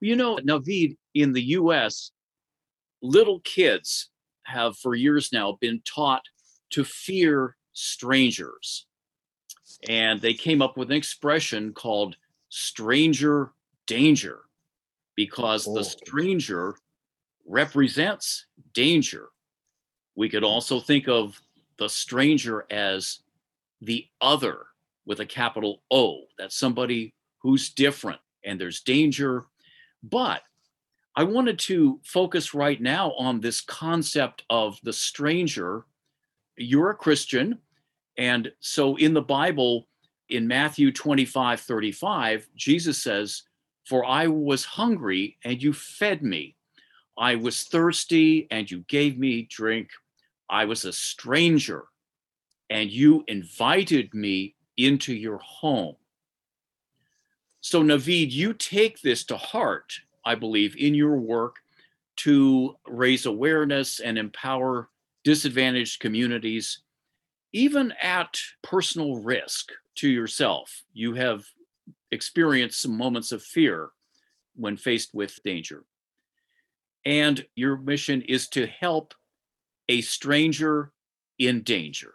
You 0.02 0.16
know, 0.16 0.38
Naveed, 0.38 0.98
in 1.14 1.34
the 1.34 1.44
US, 1.60 2.12
little 3.02 3.42
kids 3.42 4.10
have 4.44 4.78
for 4.78 4.96
years 4.96 5.32
now 5.32 5.58
been 5.62 5.82
taught 5.86 6.24
to 6.72 6.84
fear 6.84 7.58
strangers. 7.74 8.88
And 9.88 10.22
they 10.22 10.34
came 10.34 10.62
up 10.62 10.78
with 10.78 10.92
an 10.92 10.98
expression 10.98 11.74
called 11.74 12.18
stranger 12.50 13.54
danger 13.88 14.42
because 15.16 15.66
the 15.66 15.82
Oh. 15.82 15.84
stranger 15.84 16.76
represents 17.46 18.48
danger. 18.74 19.30
We 20.16 20.30
could 20.30 20.44
also 20.44 20.80
think 20.80 21.08
of 21.08 21.42
the 21.78 21.90
stranger 21.90 22.66
as 22.72 23.20
the 23.82 24.08
other 24.22 24.69
with 25.10 25.20
a 25.20 25.26
capital 25.26 25.82
O. 25.90 26.22
That's 26.38 26.56
somebody 26.56 27.16
who's 27.40 27.72
different 27.72 28.20
and 28.46 28.62
there's 28.62 28.82
danger. 28.82 29.48
But 30.04 30.44
I 31.16 31.24
wanted 31.24 31.58
to 31.60 32.00
focus 32.06 32.54
right 32.54 32.80
now 32.80 33.14
on 33.14 33.42
this 33.42 33.60
concept 33.60 34.44
of 34.52 34.80
the 34.84 34.94
stranger. 34.94 35.86
You're 36.58 36.92
a 36.92 36.96
Christian. 36.96 37.58
And 38.20 38.52
so 38.60 38.98
in 38.98 39.16
the 39.16 39.22
Bible, 39.22 39.88
in 40.30 40.48
Matthew 40.48 40.92
25 40.92 41.60
35, 41.60 42.48
Jesus 42.56 43.02
says, 43.02 43.42
For 43.88 44.06
I 44.06 44.28
was 44.28 44.64
hungry 44.64 45.38
and 45.44 45.62
you 45.62 45.74
fed 45.74 46.22
me. 46.22 46.56
I 47.18 47.36
was 47.36 47.64
thirsty 47.64 48.48
and 48.52 48.70
you 48.70 48.86
gave 48.88 49.18
me 49.18 49.48
drink. 49.50 49.90
I 50.52 50.66
was 50.66 50.86
a 50.86 50.94
stranger 50.94 51.86
and 52.70 52.92
you 52.92 53.24
invited 53.28 54.14
me 54.14 54.56
into 54.86 55.14
your 55.14 55.38
home. 55.38 55.96
So, 57.62 57.84
Naveed, 57.84 58.32
you 58.32 58.54
take 58.54 59.02
this 59.02 59.26
to 59.26 59.38
heart, 59.38 59.94
I 60.26 60.36
believe, 60.36 60.76
in 60.78 60.94
your 60.94 61.18
work 61.18 61.58
to 62.18 62.76
raise 62.88 63.26
awareness 63.26 64.00
and 64.00 64.18
empower 64.18 64.90
disadvantaged 65.24 66.00
communities, 66.00 66.80
even 67.52 67.94
at 68.02 68.40
personal 68.64 69.18
risk 69.18 69.72
to 69.96 70.10
yourself. 70.10 70.84
You 70.94 71.14
have 71.16 71.44
experienced 72.12 72.82
some 72.82 72.98
moments 72.98 73.32
of 73.32 73.44
fear 73.44 73.90
when 74.56 74.78
faced 74.78 75.14
with 75.14 75.42
danger. 75.44 75.84
And 77.06 77.46
your 77.56 77.78
mission 77.78 78.22
is 78.22 78.48
to 78.50 78.68
help 78.68 79.14
a 79.88 80.02
stranger 80.02 80.92
in 81.38 81.62
danger. 81.64 82.14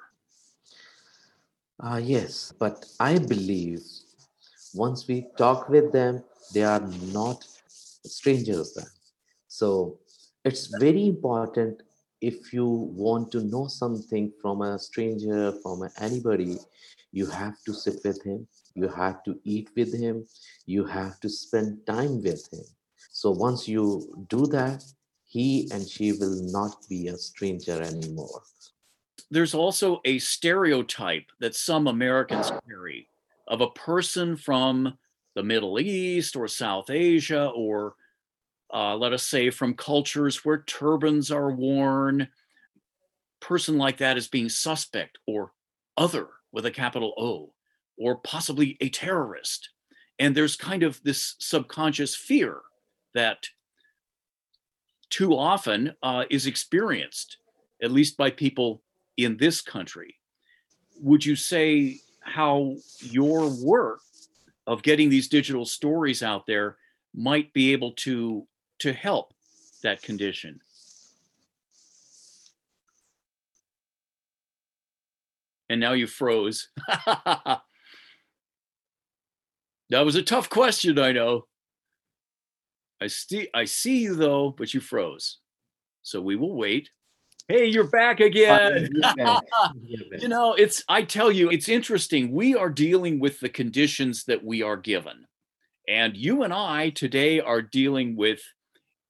Ah, 1.80 1.98
yes. 1.98 2.52
But 2.58 2.86
i 3.00 3.18
believe 3.18 3.82
once 4.74 5.06
we 5.08 5.26
talk 5.38 5.68
with 5.68 5.92
them 5.92 6.22
they 6.52 6.62
are 6.64 6.80
not 7.12 7.44
strangers 8.06 8.74
then. 8.74 8.90
So 9.48 9.98
it's 10.44 10.66
very 10.66 11.06
important 11.06 11.82
if 12.20 12.52
you 12.52 12.66
want 13.04 13.30
to 13.32 13.40
know 13.42 13.66
something 13.68 14.32
from 14.40 14.62
a 14.62 14.78
stranger 14.78 15.52
from 15.62 15.88
anybody 16.00 16.58
you 17.12 17.26
have 17.26 17.56
to 17.66 17.72
sit 17.74 18.00
with 18.04 18.22
him. 18.24 18.46
You 18.74 18.88
have 18.88 19.22
to 19.24 19.38
eat 19.44 19.70
with 19.76 19.92
him. 19.94 20.26
You 20.66 20.84
have 20.86 21.20
to 21.20 21.28
spend 21.28 21.86
time 21.86 22.22
with 22.22 22.52
him. 22.52 22.64
So 23.12 23.30
once 23.30 23.68
you 23.68 24.26
do 24.28 24.46
that 24.48 24.84
he 25.24 25.68
and 25.72 25.88
she 25.88 26.12
will 26.12 26.38
not 26.58 26.76
be 26.88 27.08
a 27.08 27.16
stranger 27.18 27.80
anymore 27.82 28.42
there's 29.30 29.54
also 29.54 30.00
a 30.04 30.18
stereotype 30.18 31.26
that 31.40 31.54
some 31.54 31.86
Americans 31.86 32.52
carry 32.68 33.08
of 33.48 33.60
a 33.60 33.70
person 33.70 34.36
from 34.36 34.96
the 35.34 35.42
Middle 35.42 35.80
East 35.80 36.36
or 36.36 36.46
South 36.48 36.90
Asia, 36.90 37.50
or 37.54 37.94
uh, 38.72 38.96
let 38.96 39.12
us 39.12 39.24
say 39.24 39.50
from 39.50 39.74
cultures 39.74 40.44
where 40.44 40.62
turbans 40.62 41.30
are 41.30 41.50
worn. 41.50 42.28
Person 43.40 43.76
like 43.76 43.98
that 43.98 44.16
is 44.16 44.28
being 44.28 44.48
suspect 44.48 45.18
or 45.26 45.52
other 45.96 46.28
with 46.52 46.66
a 46.66 46.70
capital 46.70 47.12
O, 47.18 47.52
or 47.98 48.16
possibly 48.18 48.76
a 48.80 48.88
terrorist. 48.88 49.70
And 50.18 50.34
there's 50.34 50.56
kind 50.56 50.84
of 50.84 51.02
this 51.02 51.34
subconscious 51.40 52.14
fear 52.14 52.60
that 53.14 53.48
too 55.10 55.36
often 55.36 55.94
uh, 56.02 56.24
is 56.30 56.46
experienced, 56.46 57.38
at 57.82 57.90
least 57.90 58.16
by 58.16 58.30
people 58.30 58.83
in 59.16 59.36
this 59.36 59.60
country. 59.60 60.16
Would 61.00 61.24
you 61.24 61.36
say 61.36 62.00
how 62.20 62.76
your 63.00 63.50
work 63.64 64.00
of 64.66 64.82
getting 64.82 65.08
these 65.08 65.28
digital 65.28 65.66
stories 65.66 66.22
out 66.22 66.46
there 66.46 66.76
might 67.14 67.52
be 67.52 67.72
able 67.72 67.92
to 67.92 68.46
to 68.80 68.92
help 68.92 69.34
that 69.82 70.02
condition? 70.02 70.60
And 75.68 75.80
now 75.80 75.92
you 75.92 76.06
froze. 76.06 76.68
that 77.06 77.60
was 79.90 80.14
a 80.14 80.22
tough 80.22 80.50
question, 80.50 80.98
I 80.98 81.12
know. 81.12 81.46
I 83.00 83.08
see 83.08 83.48
I 83.52 83.64
see 83.64 83.98
you 83.98 84.14
though, 84.14 84.50
but 84.50 84.72
you 84.72 84.80
froze. 84.80 85.38
So 86.02 86.20
we 86.20 86.36
will 86.36 86.54
wait. 86.54 86.90
Hey, 87.46 87.66
you're 87.66 87.84
back 87.84 88.20
again. 88.20 88.88
You're 88.90 89.02
back. 89.02 89.42
You're 89.82 90.10
back. 90.10 90.22
You 90.22 90.28
know, 90.28 90.54
it's, 90.54 90.82
I 90.88 91.02
tell 91.02 91.30
you, 91.30 91.50
it's 91.50 91.68
interesting. 91.68 92.32
We 92.32 92.54
are 92.56 92.70
dealing 92.70 93.20
with 93.20 93.38
the 93.40 93.50
conditions 93.50 94.24
that 94.24 94.42
we 94.42 94.62
are 94.62 94.78
given. 94.78 95.26
And 95.86 96.16
you 96.16 96.42
and 96.42 96.54
I 96.54 96.88
today 96.90 97.40
are 97.40 97.60
dealing 97.60 98.16
with 98.16 98.40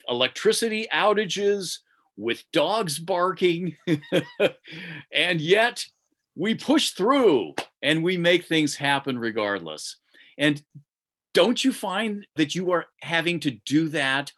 electricity 0.09 0.89
outages, 0.93 1.79
with 2.17 2.43
dogs 2.53 2.99
barking, 2.99 3.77
and 5.13 5.41
yet 5.41 5.85
we 6.35 6.57
push 6.57 6.91
through 6.91 7.55
and 7.83 8.03
we 8.03 8.17
make 8.17 8.47
things 8.47 8.75
happen 8.75 9.17
regardless. 9.17 9.97
And 10.39 10.61
don't 11.35 11.65
you 11.65 11.73
find 11.73 12.27
that 12.35 12.57
you 12.57 12.73
are 12.73 12.87
having 13.01 13.39
to 13.41 13.53
do 13.53 13.89
that 13.91 14.33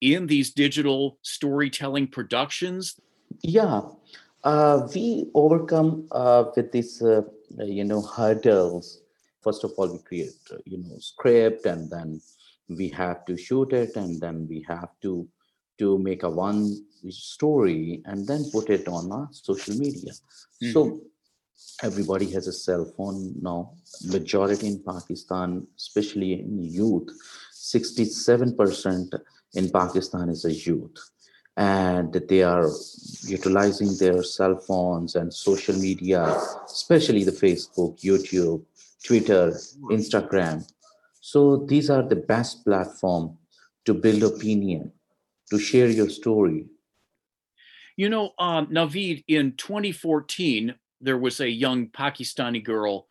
in 0.00 0.26
these 0.26 0.52
digital 0.52 1.18
storytelling 1.20 2.06
productions? 2.06 2.98
Yeah, 3.40 3.82
uh, 4.44 4.88
we 4.94 5.30
overcome 5.34 6.08
uh, 6.10 6.44
with 6.54 6.72
these, 6.72 7.02
uh, 7.02 7.22
you 7.58 7.84
know, 7.84 8.02
hurdles. 8.02 9.00
First 9.42 9.64
of 9.64 9.72
all, 9.76 9.92
we 9.92 9.98
create, 9.98 10.36
uh, 10.52 10.56
you 10.64 10.78
know, 10.78 10.98
script, 10.98 11.66
and 11.66 11.90
then 11.90 12.20
we 12.68 12.88
have 12.88 13.24
to 13.26 13.36
shoot 13.36 13.72
it, 13.72 13.96
and 13.96 14.20
then 14.20 14.46
we 14.48 14.64
have 14.68 14.90
to 15.02 15.28
to 15.78 15.98
make 15.98 16.22
a 16.22 16.30
one 16.30 16.84
story, 17.10 18.02
and 18.04 18.26
then 18.26 18.44
put 18.52 18.70
it 18.70 18.86
on 18.88 19.10
our 19.10 19.28
social 19.32 19.74
media. 19.76 20.12
So 20.72 21.00
everybody 21.82 22.30
has 22.30 22.46
a 22.46 22.52
cell 22.52 22.84
phone 22.96 23.34
now. 23.40 23.72
Majority 24.06 24.68
in 24.68 24.82
Pakistan, 24.82 25.66
especially 25.76 26.34
in 26.34 26.62
youth, 26.62 27.08
sixty-seven 27.52 28.56
percent 28.56 29.14
in 29.54 29.70
Pakistan 29.70 30.28
is 30.28 30.44
a 30.44 30.52
youth 30.52 30.96
and 31.56 32.12
they 32.12 32.42
are 32.42 32.68
utilizing 33.24 33.96
their 33.98 34.22
cell 34.22 34.56
phones 34.56 35.16
and 35.16 35.32
social 35.32 35.76
media, 35.76 36.40
especially 36.66 37.24
the 37.24 37.32
Facebook, 37.32 38.00
YouTube, 38.00 38.64
Twitter, 39.04 39.52
Instagram. 39.90 40.66
So 41.20 41.56
these 41.68 41.90
are 41.90 42.02
the 42.02 42.16
best 42.16 42.64
platform 42.64 43.36
to 43.84 43.94
build 43.94 44.22
opinion, 44.22 44.92
to 45.50 45.58
share 45.58 45.88
your 45.88 46.08
story. 46.08 46.66
You 47.96 48.08
know, 48.08 48.30
um, 48.38 48.68
in 49.28 49.52
2014, 49.56 50.74
there 51.00 51.18
was 51.18 51.40
a 51.40 51.50
young 51.50 51.88
Pakistani 51.88 52.64
girl, 52.64 53.06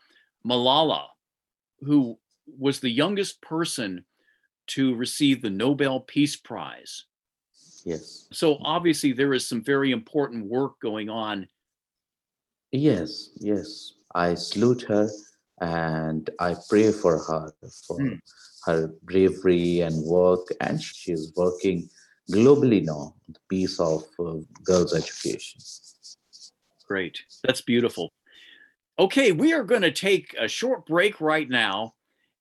Malala, 0.45 1.05
who 1.81 2.17
was 2.47 2.79
the 2.79 2.89
youngest 2.89 3.41
person 3.41 4.05
to 4.67 4.95
receive 4.95 5.41
the 5.41 5.49
Nobel 5.49 5.99
Peace 5.99 6.35
Prize. 6.35 7.05
Yes. 7.85 8.27
So 8.31 8.57
obviously 8.61 9.13
there 9.13 9.33
is 9.33 9.47
some 9.47 9.63
very 9.63 9.91
important 9.91 10.45
work 10.45 10.79
going 10.81 11.09
on. 11.09 11.47
Yes. 12.71 13.29
Yes. 13.37 13.93
I 14.13 14.35
salute 14.35 14.83
her 14.83 15.09
and 15.61 16.29
I 16.39 16.55
pray 16.69 16.91
for 16.91 17.17
her 17.17 17.53
for 17.87 17.99
Mm. 17.99 18.19
her 18.65 18.87
bravery 19.03 19.81
and 19.81 20.05
work. 20.05 20.47
And 20.59 20.81
she 20.81 21.11
is 21.11 21.33
working 21.35 21.89
globally 22.31 22.83
now, 22.83 23.15
the 23.27 23.39
piece 23.49 23.79
of 23.79 24.03
uh, 24.19 24.37
girls' 24.63 24.93
education. 24.93 25.61
Great. 26.87 27.19
That's 27.43 27.61
beautiful. 27.61 28.11
Okay, 28.99 29.31
we 29.31 29.53
are 29.53 29.63
going 29.63 29.81
to 29.81 29.91
take 29.91 30.35
a 30.37 30.47
short 30.47 30.85
break 30.85 31.19
right 31.21 31.49
now. 31.49 31.95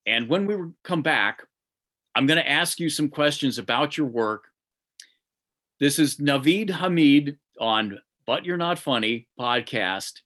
And 0.05 0.27
when 0.27 0.45
we 0.45 0.55
come 0.83 1.01
back, 1.01 1.43
I'm 2.15 2.25
going 2.25 2.37
to 2.39 2.49
ask 2.49 2.79
you 2.79 2.89
some 2.89 3.09
questions 3.09 3.57
about 3.57 3.97
your 3.97 4.07
work. 4.07 4.50
This 5.81 5.97
is 5.97 6.17
Naveed 6.17 6.69
Hamid 6.69 7.39
on 7.59 7.97
But 8.27 8.45
You're 8.45 8.55
Not 8.55 8.77
Funny 8.77 9.27
podcast, 9.39 10.21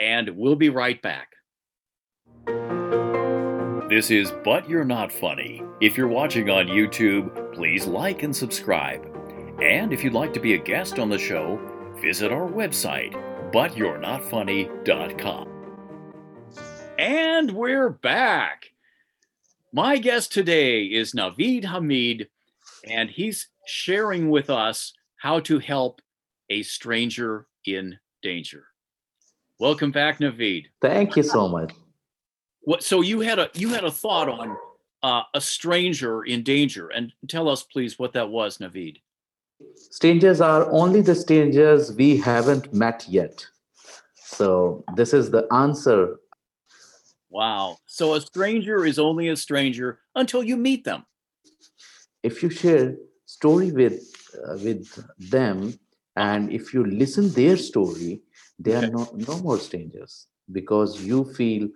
and 0.00 0.30
we'll 0.30 0.56
be 0.56 0.70
right 0.70 1.00
back. 1.00 1.28
This 3.88 4.10
is 4.10 4.32
But 4.42 4.68
You're 4.68 4.82
Not 4.82 5.12
Funny. 5.12 5.62
If 5.80 5.96
you're 5.96 6.08
watching 6.08 6.50
on 6.50 6.66
YouTube, 6.66 7.54
please 7.54 7.86
like 7.86 8.24
and 8.24 8.34
subscribe. 8.34 9.06
And 9.62 9.92
if 9.92 10.02
you'd 10.02 10.14
like 10.14 10.32
to 10.32 10.40
be 10.40 10.54
a 10.54 10.58
guest 10.58 10.98
on 10.98 11.08
the 11.08 11.16
show, 11.16 11.60
visit 12.00 12.32
our 12.32 12.48
website, 12.48 13.12
butyou'renotfunny.com. 13.52 15.48
And 16.98 17.52
we're 17.52 17.90
back. 17.90 18.72
My 19.72 19.98
guest 19.98 20.32
today 20.32 20.86
is 20.86 21.12
Naveed 21.12 21.66
Hamid, 21.66 22.26
and 22.90 23.10
he's 23.10 23.48
sharing 23.66 24.30
with 24.30 24.50
us 24.50 24.92
how 25.16 25.40
to 25.40 25.58
help 25.58 26.00
a 26.50 26.62
stranger 26.62 27.46
in 27.66 27.98
danger. 28.22 28.64
Welcome 29.58 29.90
back, 29.90 30.18
Naveed. 30.20 30.66
Thank 30.80 31.16
you 31.16 31.22
so 31.22 31.48
much. 31.48 31.72
What? 32.60 32.82
So 32.82 33.00
you 33.00 33.20
had 33.20 33.38
a 33.38 33.50
you 33.54 33.68
had 33.70 33.84
a 33.84 33.90
thought 33.90 34.28
on 34.28 34.56
uh, 35.02 35.22
a 35.34 35.40
stranger 35.40 36.24
in 36.24 36.42
danger, 36.42 36.88
and 36.88 37.12
tell 37.28 37.48
us, 37.48 37.62
please, 37.62 37.98
what 37.98 38.12
that 38.12 38.28
was, 38.28 38.58
Naveed. 38.58 38.98
Strangers 39.74 40.40
are 40.40 40.70
only 40.70 41.00
the 41.00 41.14
strangers 41.14 41.92
we 41.92 42.16
haven't 42.16 42.72
met 42.72 43.04
yet. 43.08 43.44
So, 44.14 44.84
this 44.94 45.12
is 45.12 45.30
the 45.30 45.46
answer. 45.52 46.18
Wow. 47.30 47.78
So 47.86 48.14
a 48.14 48.20
stranger 48.20 48.86
is 48.86 48.98
only 48.98 49.28
a 49.28 49.36
stranger 49.36 50.00
until 50.14 50.42
you 50.42 50.56
meet 50.56 50.84
them. 50.84 51.04
If 52.22 52.42
you 52.42 52.50
share 52.50 52.96
story 53.26 53.70
with 53.72 54.00
uh, 54.46 54.58
with 54.62 54.86
them 55.18 55.78
and 56.16 56.52
if 56.52 56.74
you 56.74 56.84
listen 56.84 57.30
their 57.30 57.56
story, 57.56 58.22
they 58.58 58.74
are 58.74 58.86
no, 58.86 59.08
no 59.14 59.38
more 59.38 59.58
strangers 59.58 60.26
because 60.50 61.00
you 61.04 61.24
feel 61.34 61.68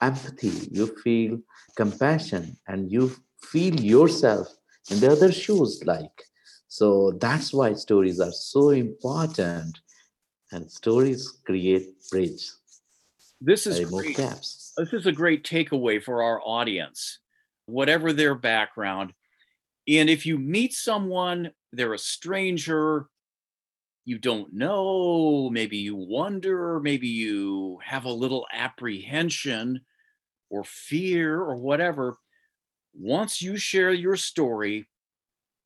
empathy, 0.00 0.68
you 0.70 0.86
feel 1.02 1.40
compassion, 1.76 2.56
and 2.68 2.90
you 2.90 3.12
feel 3.42 3.74
yourself 3.80 4.48
in 4.90 5.00
the 5.00 5.10
other 5.10 5.32
shoes 5.32 5.82
like. 5.84 6.22
So 6.68 7.12
that's 7.20 7.52
why 7.52 7.74
stories 7.74 8.20
are 8.20 8.32
so 8.32 8.70
important 8.70 9.80
and 10.52 10.70
stories 10.70 11.40
create 11.44 12.08
bridge. 12.10 12.48
This 13.40 13.66
is 13.66 13.88
great. 13.90 14.16
gaps. 14.16 14.72
This 14.76 14.92
is 14.92 15.06
a 15.06 15.12
great 15.12 15.44
takeaway 15.44 16.02
for 16.02 16.22
our 16.22 16.40
audience, 16.44 17.18
whatever 17.66 18.12
their 18.12 18.34
background. 18.34 19.14
And 19.98 20.08
if 20.08 20.24
you 20.24 20.38
meet 20.38 20.72
someone, 20.72 21.50
they're 21.72 21.94
a 21.94 21.98
stranger, 21.98 23.06
you 24.04 24.18
don't 24.18 24.52
know, 24.52 25.50
maybe 25.50 25.78
you 25.78 25.96
wonder, 25.96 26.78
maybe 26.78 27.08
you 27.08 27.80
have 27.84 28.04
a 28.04 28.12
little 28.12 28.46
apprehension 28.52 29.80
or 30.48 30.62
fear 30.62 31.40
or 31.40 31.56
whatever. 31.56 32.18
Once 32.94 33.42
you 33.42 33.56
share 33.56 33.92
your 33.92 34.16
story, 34.16 34.88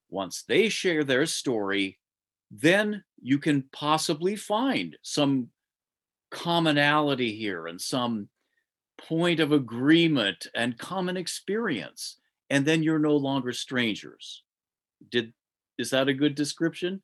once 0.08 0.42
they 0.48 0.70
share 0.70 1.04
their 1.04 1.26
story, 1.26 1.98
then 2.50 3.04
you 3.20 3.38
can 3.38 3.64
possibly 3.72 4.36
find 4.36 4.96
some 5.02 5.48
commonality 6.30 7.36
here 7.36 7.66
and 7.66 7.78
some 7.78 8.30
point 8.96 9.38
of 9.40 9.52
agreement 9.52 10.46
and 10.54 10.78
common 10.78 11.18
experience 11.18 12.16
and 12.50 12.66
then 12.66 12.82
you're 12.82 12.98
no 12.98 13.16
longer 13.16 13.52
strangers. 13.52 14.42
Did 15.10 15.32
is 15.78 15.90
that 15.90 16.08
a 16.08 16.14
good 16.14 16.34
description? 16.34 17.02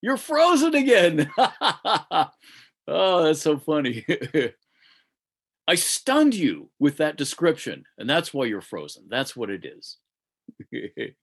You're 0.00 0.16
frozen 0.16 0.74
again! 0.74 1.30
Oh 2.88 3.22
that's 3.22 3.40
so 3.40 3.58
funny. 3.58 4.04
I 5.68 5.76
stunned 5.76 6.34
you 6.34 6.70
with 6.80 6.96
that 6.96 7.16
description 7.16 7.84
and 7.96 8.10
that's 8.10 8.34
why 8.34 8.46
you're 8.46 8.60
frozen. 8.60 9.06
That's 9.08 9.36
what 9.36 9.50
it 9.50 9.64
is 9.64 9.98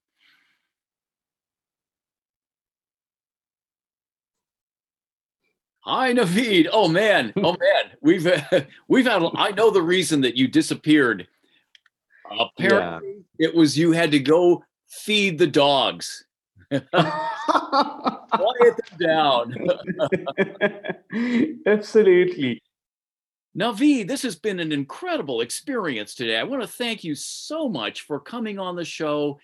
Hi, 5.90 6.12
Naveed. 6.12 6.68
Oh 6.72 6.86
man, 6.86 7.32
oh 7.36 7.56
man, 7.58 7.90
we've 8.00 8.24
uh, 8.24 8.40
we've 8.88 9.06
had. 9.06 9.24
I 9.34 9.50
know 9.50 9.72
the 9.72 9.82
reason 9.82 10.20
that 10.20 10.36
you 10.36 10.46
disappeared. 10.46 11.26
Apparently, 12.30 13.24
it 13.40 13.52
was 13.52 13.76
you 13.76 13.90
had 13.90 14.12
to 14.12 14.20
go 14.20 14.62
feed 14.88 15.36
the 15.36 15.48
dogs, 15.48 16.26
quiet 16.70 16.86
them 18.30 18.98
down. 19.00 19.56
Absolutely. 21.66 22.62
Naveed, 23.58 24.06
this 24.06 24.22
has 24.22 24.36
been 24.36 24.60
an 24.60 24.70
incredible 24.70 25.40
experience 25.40 26.14
today. 26.14 26.36
I 26.36 26.44
want 26.44 26.62
to 26.62 26.68
thank 26.68 27.02
you 27.02 27.16
so 27.16 27.68
much 27.68 28.02
for 28.02 28.20
coming 28.20 28.60
on 28.60 28.76
the 28.76 28.84
show. 28.84 29.40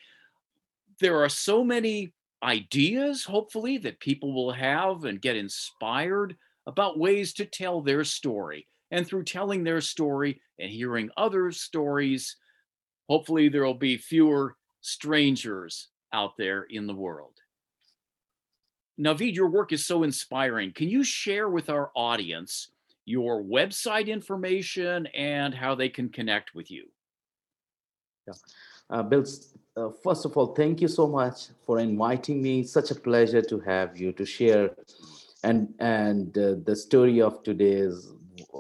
There 1.01 1.25
are 1.25 1.29
so 1.29 1.65
many 1.65 2.13
ideas, 2.43 3.25
hopefully, 3.25 3.79
that 3.79 4.01
people 4.01 4.35
will 4.35 4.53
have 4.53 5.05
and 5.05 5.21
get 5.21 5.37
inspired 5.37 6.37
about 6.67 6.99
ways 6.99 7.33
to 7.35 7.45
tell 7.45 7.81
their 7.81 8.05
story. 8.05 8.67
And 8.91 9.07
through 9.07 9.25
telling 9.25 9.65
their 9.65 9.81
story 9.81 10.41
and 10.59 10.71
hearing 10.71 11.11
other 11.17 11.51
stories, 11.51 12.37
hopefully 13.09 13.49
there 13.49 13.65
will 13.65 13.75
be 13.75 13.97
fewer 13.97 14.57
strangers 14.81 15.89
out 16.13 16.37
there 16.37 16.63
in 16.63 16.87
the 16.87 16.95
world. 16.95 17.33
Naveed, 18.99 19.35
your 19.35 19.49
work 19.49 19.73
is 19.73 19.85
so 19.85 20.05
inspiring. 20.05 20.73
Can 20.73 20.89
you 20.89 21.05
share 21.05 21.49
with 21.49 21.69
our 21.69 21.91
audience 21.95 22.69
your 23.05 23.43
website 23.43 24.07
information 24.07 25.07
and 25.09 25.55
how 25.55 25.75
they 25.75 25.89
can 25.89 26.09
connect 26.09 26.55
with 26.55 26.71
you? 26.71 26.87
Uh, 28.89 29.03
Bill, 29.03 29.25
uh, 29.77 29.91
first 30.03 30.25
of 30.25 30.37
all, 30.37 30.55
thank 30.55 30.81
you 30.81 30.87
so 30.89 31.07
much 31.09 31.49
for 31.65 31.81
inviting 31.81 32.41
me. 32.41 32.63
Such 32.63 32.93
a 32.93 32.95
pleasure 32.95 33.43
to 33.43 33.59
have 33.61 33.99
you 33.99 34.13
to 34.13 34.25
share, 34.25 34.71
and 35.43 35.75
and 35.81 36.39
uh, 36.39 36.55
the 36.65 36.77
story 36.77 37.21
of 37.21 37.43
today's, 37.43 38.09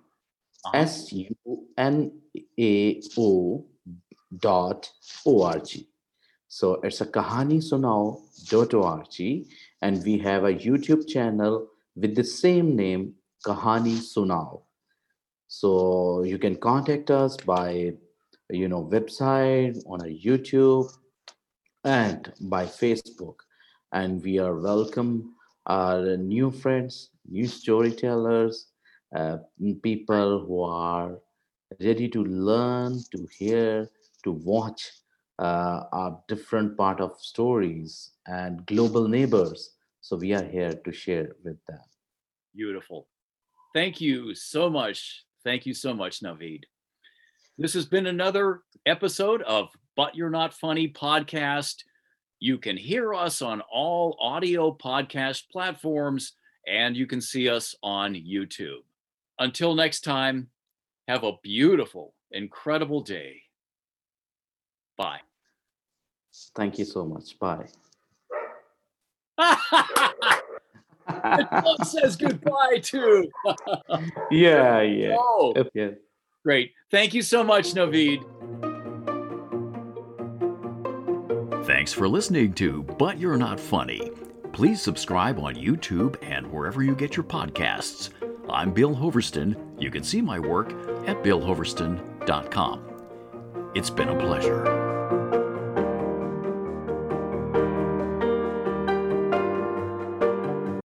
S 0.73 1.13
U 1.13 1.35
N 1.77 2.13
A 2.59 3.03
O 3.19 3.65
dot 4.39 4.91
org. 5.25 5.69
So 6.49 6.75
it's 6.83 7.01
a 7.01 7.07
Kahani 7.07 7.59
Sunao 7.63 8.21
dot 8.49 8.75
org, 8.75 9.47
and 9.83 10.05
we 10.05 10.19
have 10.19 10.45
a 10.45 10.55
YouTube 10.55 11.09
channel 11.09 11.69
with 11.97 12.15
the 12.15 12.25
same 12.25 12.77
name, 12.77 13.15
Kahani 13.45 13.99
Sunao. 13.99 14.63
So 15.49 16.23
you 16.23 16.39
can 16.39 16.57
contact 16.57 17.11
us 17.11 17.37
by, 17.37 17.95
you 18.51 18.69
know, 18.69 18.85
website 18.85 19.81
on 19.87 20.01
a 20.01 20.05
YouTube 20.05 20.91
and 21.85 22.33
by 22.41 22.67
Facebook, 22.67 23.37
and 23.93 24.23
we 24.23 24.39
are 24.39 24.55
welcome 24.59 25.35
our 25.67 26.17
new 26.17 26.51
friends, 26.51 27.11
new 27.29 27.47
storytellers, 27.47 28.69
uh, 29.15 29.39
people 29.83 30.45
who 30.47 30.63
are 30.63 31.19
ready 31.81 32.09
to 32.09 32.25
learn, 32.25 33.01
to 33.11 33.27
hear, 33.39 33.89
to 34.23 34.33
watch 34.33 34.91
uh, 35.39 35.85
our 35.93 36.21
different 36.29 36.77
part 36.77 37.01
of 37.01 37.13
stories 37.19 38.13
and 38.27 38.65
global 38.67 39.09
neighbors. 39.09 39.71
So 40.01 40.17
we 40.17 40.33
are 40.35 40.45
here 40.45 40.73
to 40.73 40.93
share 40.93 41.31
with 41.45 41.57
them. 41.67 41.81
Beautiful. 42.55 43.09
Thank 43.75 44.01
you 44.01 44.35
so 44.35 44.71
much 44.71 45.25
Thank 45.45 45.67
you 45.67 45.75
so 45.75 45.93
much, 45.93 46.21
Naveed. 46.21 46.63
This 47.59 47.75
has 47.75 47.85
been 47.85 48.07
another 48.07 48.63
episode 48.87 49.43
of 49.43 49.69
But 49.95 50.15
You're 50.15 50.31
Not 50.31 50.55
Funny 50.55 50.89
podcast. 50.89 51.83
You 52.41 52.57
can 52.57 52.79
hear 52.79 53.13
us 53.13 53.43
on 53.43 53.61
all 53.71 54.17
audio 54.19 54.75
podcast 54.75 55.51
platforms 55.53 56.33
and 56.67 56.97
you 56.97 57.07
can 57.07 57.21
see 57.21 57.49
us 57.49 57.75
on 57.83 58.15
YouTube. 58.15 58.83
Until 59.39 59.75
next 59.75 60.03
time, 60.03 60.49
have 61.09 61.25
a 61.25 61.33
beautiful, 61.43 62.15
incredible 62.31 63.01
day. 63.01 63.43
Bye. 64.97 65.21
Thank 66.57 66.79
you 66.79 66.85
so 66.85 67.05
much. 67.05 67.39
Bye. 67.39 67.67
it 71.09 71.87
says 71.87 72.17
goodbye 72.17 72.79
too. 72.83 73.29
yeah, 74.31 74.81
yeah. 74.83 75.17
Oh, 75.19 75.55
yeah. 75.75 75.91
Great. 76.45 76.73
Thank 76.91 77.15
you 77.15 77.23
so 77.23 77.43
much, 77.43 77.75
Naveed. 77.75 78.23
Thanks 81.65 81.93
for 81.93 82.07
listening 82.07 82.53
to 82.55 82.83
But 82.83 83.19
You're 83.19 83.39
Not 83.39 83.59
Funny. 83.59 84.11
Please 84.55 84.81
subscribe 84.81 85.39
on 85.41 85.57
YouTube 85.57 86.17
and 86.23 86.47
wherever 86.47 86.81
you 86.81 86.95
get 86.95 87.17
your 87.17 87.25
podcasts. 87.25 88.11
I'm 88.49 88.73
Bill 88.73 88.95
Hoverston. 88.95 89.57
You 89.81 89.91
can 89.91 90.05
see 90.05 90.23
my 90.23 90.39
work 90.39 90.71
at 91.09 91.25
billhoverston.com. 91.25 93.73
It's 93.75 93.91
been 93.91 94.11
a 94.11 94.17
pleasure. 94.17 94.74